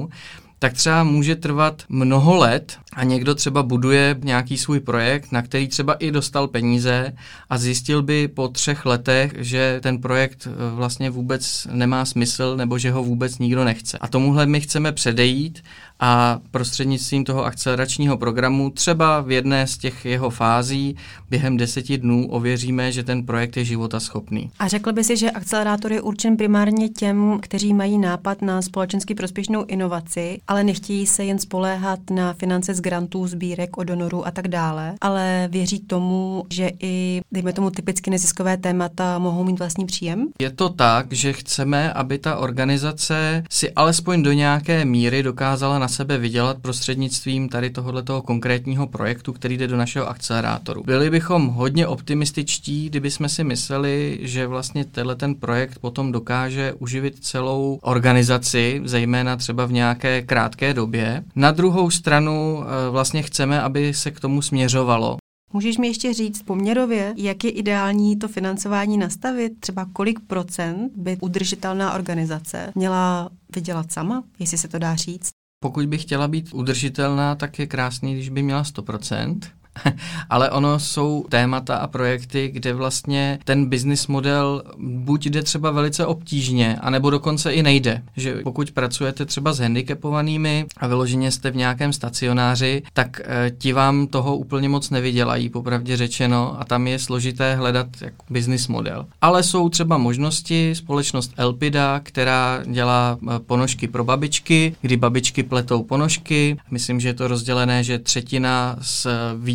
tak 0.64 0.74
třeba 0.74 1.04
může 1.04 1.36
trvat 1.36 1.84
mnoho 1.90 2.36
let 2.36 2.78
a 2.94 3.04
někdo 3.04 3.36
třeba 3.36 3.64
buduje 3.64 4.16
nějaký 4.24 4.58
svůj 4.58 4.80
projekt, 4.80 5.32
na 5.32 5.42
který 5.42 5.68
třeba 5.68 5.94
i 5.94 6.12
dostal 6.12 6.48
peníze 6.48 7.14
a 7.50 7.58
zjistil 7.58 8.02
by 8.02 8.28
po 8.28 8.48
třech 8.48 8.86
letech, 8.86 9.34
že 9.38 9.80
ten 9.84 10.02
projekt 10.02 10.48
eh, 10.48 10.76
vlastně 10.76 11.10
vůbec 11.10 11.68
nemá 11.72 12.06
smysl 12.06 12.58
nebo 12.58 12.78
že 12.78 12.92
ho 12.92 13.04
vůbec 13.04 13.40
nikdo 13.40 13.64
nechce. 13.64 13.98
A 13.98 14.08
tomuhle 14.08 14.46
my 14.46 14.62
chceme 14.62 14.92
předejít 14.92 15.64
a 16.02 16.40
prostřednictvím 16.52 17.24
toho 17.24 17.46
akceleračního 17.46 18.18
programu 18.18 18.70
třeba 18.70 19.22
v 19.22 19.32
jedné 19.32 19.68
z 19.68 19.78
těch 19.78 20.06
jeho 20.06 20.30
fází 20.30 20.96
během 21.30 21.58
deseti 21.58 21.98
dnů 21.98 22.28
ověříme, 22.30 22.92
že 22.92 23.04
ten 23.04 23.26
projekt 23.26 23.58
je 23.58 23.66
života 23.66 24.00
schopný. 24.00 24.52
A 24.60 24.68
řekl 24.68 24.94
by 24.94 25.04
si, 25.04 25.18
že 25.18 25.32
akcelerátor 25.32 25.94
je 25.94 26.02
určen 26.02 26.38
primárně 26.38 26.90
těm, 26.90 27.40
kteří 27.42 27.74
mají 27.74 27.98
nápad 27.98 28.42
na 28.42 28.62
společensky 28.62 29.16
prospěšnou 29.16 29.66
inovaci, 29.66 30.42
ale 30.48 30.64
nechtějí 30.64 31.08
se 31.08 31.26
jen 31.26 31.40
spoléhat 31.40 32.00
na 32.10 32.34
finance 32.34 32.74
z 32.74 32.82
grantů, 32.82 33.28
sbírek 33.28 33.78
od 33.78 33.84
donorů 33.84 34.28
a 34.28 34.32
tak 34.32 34.48
dále, 34.48 34.94
ale 35.02 35.48
věří 35.52 35.80
tomu, 35.80 36.44
že 36.50 36.72
i, 36.80 37.22
dejme 37.32 37.54
tomu, 37.54 37.70
typicky 37.70 38.10
neziskové 38.10 38.58
témata 38.58 39.20
mohou 39.20 39.44
mít 39.44 39.60
vlastní 39.60 39.86
příjem? 39.86 40.28
Je 40.42 40.50
to 40.50 40.70
tak, 40.70 41.14
že 41.14 41.34
chceme, 41.34 41.94
aby 41.94 42.18
ta 42.18 42.38
organizace 42.38 43.44
si 43.50 43.72
alespoň 43.72 44.24
do 44.24 44.32
nějaké 44.32 44.86
míry 44.86 45.24
dokázala 45.24 45.80
na 45.80 45.88
sebe 45.92 46.18
vydělat 46.18 46.58
prostřednictvím 46.62 47.50
tady 47.50 47.70
tohoto 47.70 48.22
konkrétního 48.22 48.88
projektu, 48.88 49.34
který 49.34 49.58
jde 49.58 49.68
do 49.68 49.78
našeho 49.78 50.10
akcelerátoru. 50.10 50.84
Byli 50.84 51.10
bychom 51.10 51.48
hodně 51.48 51.88
optimističtí, 51.88 52.90
kdyby 52.90 53.12
jsme 53.12 53.30
si 53.30 53.44
mysleli, 53.44 54.20
že 54.22 54.48
vlastně 54.48 54.86
tenhle 54.86 55.16
ten 55.16 55.36
projekt 55.36 55.80
potom 55.80 56.12
dokáže 56.12 56.74
uživit 56.80 57.26
celou 57.26 57.80
organizaci, 57.82 58.82
zejména 58.86 59.38
třeba 59.38 59.66
v 59.66 59.72
nějaké 59.72 60.22
krátké 60.22 60.74
době. 60.74 61.24
Na 61.36 61.52
druhou 61.52 61.90
stranu 61.90 62.64
eh, 62.64 62.90
vlastně 62.90 63.22
chceme, 63.22 63.62
aby 63.62 63.94
se 63.94 64.12
k 64.12 64.20
tomu 64.20 64.42
směřovalo. 64.42 65.18
Můžeš 65.54 65.78
mi 65.78 65.88
ještě 65.88 66.14
říct 66.14 66.44
poměrově, 66.44 67.14
jak 67.18 67.44
je 67.44 67.52
ideální 67.52 68.18
to 68.18 68.28
financování 68.28 68.98
nastavit? 68.98 69.60
Třeba 69.60 69.88
kolik 69.94 70.20
procent 70.20 70.92
by 70.96 71.18
udržitelná 71.22 71.94
organizace 71.94 72.72
měla 72.76 73.30
vydělat 73.56 73.92
sama, 73.92 74.24
jestli 74.40 74.58
se 74.58 74.68
to 74.68 74.80
dá 74.80 74.96
říct? 74.96 75.41
Pokud 75.64 75.86
by 75.86 75.98
chtěla 75.98 76.28
být 76.28 76.54
udržitelná, 76.54 77.36
tak 77.36 77.60
je 77.60 77.68
krásný, 77.68 78.14
když 78.14 78.30
by 78.30 78.44
měla 78.44 78.64
100%. 78.64 79.40
Ale 80.30 80.50
ono 80.50 80.80
jsou 80.80 81.26
témata 81.30 81.76
a 81.76 81.88
projekty, 81.88 82.50
kde 82.54 82.74
vlastně 82.74 83.40
ten 83.44 83.66
business 83.70 84.08
model 84.08 84.64
buď 84.78 85.26
jde 85.26 85.42
třeba 85.44 85.72
velice 85.72 86.06
obtížně, 86.06 86.78
anebo 86.82 87.10
dokonce 87.10 87.52
i 87.52 87.64
nejde. 87.64 88.02
Že 88.18 88.36
pokud 88.44 88.72
pracujete 88.72 89.26
třeba 89.26 89.54
s 89.54 89.60
handicapovanými 89.60 90.66
a 90.78 90.88
vyloženě 90.88 91.32
jste 91.32 91.52
v 91.52 91.56
nějakém 91.56 91.94
stacionáři, 91.94 92.84
tak 92.94 93.22
e, 93.24 93.52
ti 93.58 93.74
vám 93.74 94.08
toho 94.08 94.38
úplně 94.38 94.70
moc 94.70 94.90
nevydělají, 94.90 95.50
popravdě 95.50 95.98
řečeno, 95.98 96.56
a 96.60 96.66
tam 96.66 96.88
je 96.88 97.00
složité 97.00 97.56
hledat 97.56 97.88
jako 98.02 98.26
business 98.30 98.68
model. 98.68 99.06
Ale 99.22 99.44
jsou 99.44 99.70
třeba 99.70 99.98
možnosti, 99.98 100.76
společnost 100.76 101.34
Elpida, 101.38 102.00
která 102.04 102.64
dělá 102.66 103.18
e, 103.22 103.40
ponožky 103.40 103.88
pro 103.88 104.04
babičky, 104.04 104.76
kdy 104.82 104.98
babičky 104.98 105.44
pletou 105.44 105.84
ponožky. 105.84 106.58
Myslím, 106.72 107.00
že 107.00 107.08
je 107.10 107.14
to 107.14 107.28
rozdělené, 107.28 107.84
že 107.84 108.00
třetina 108.00 108.78
z 108.82 109.08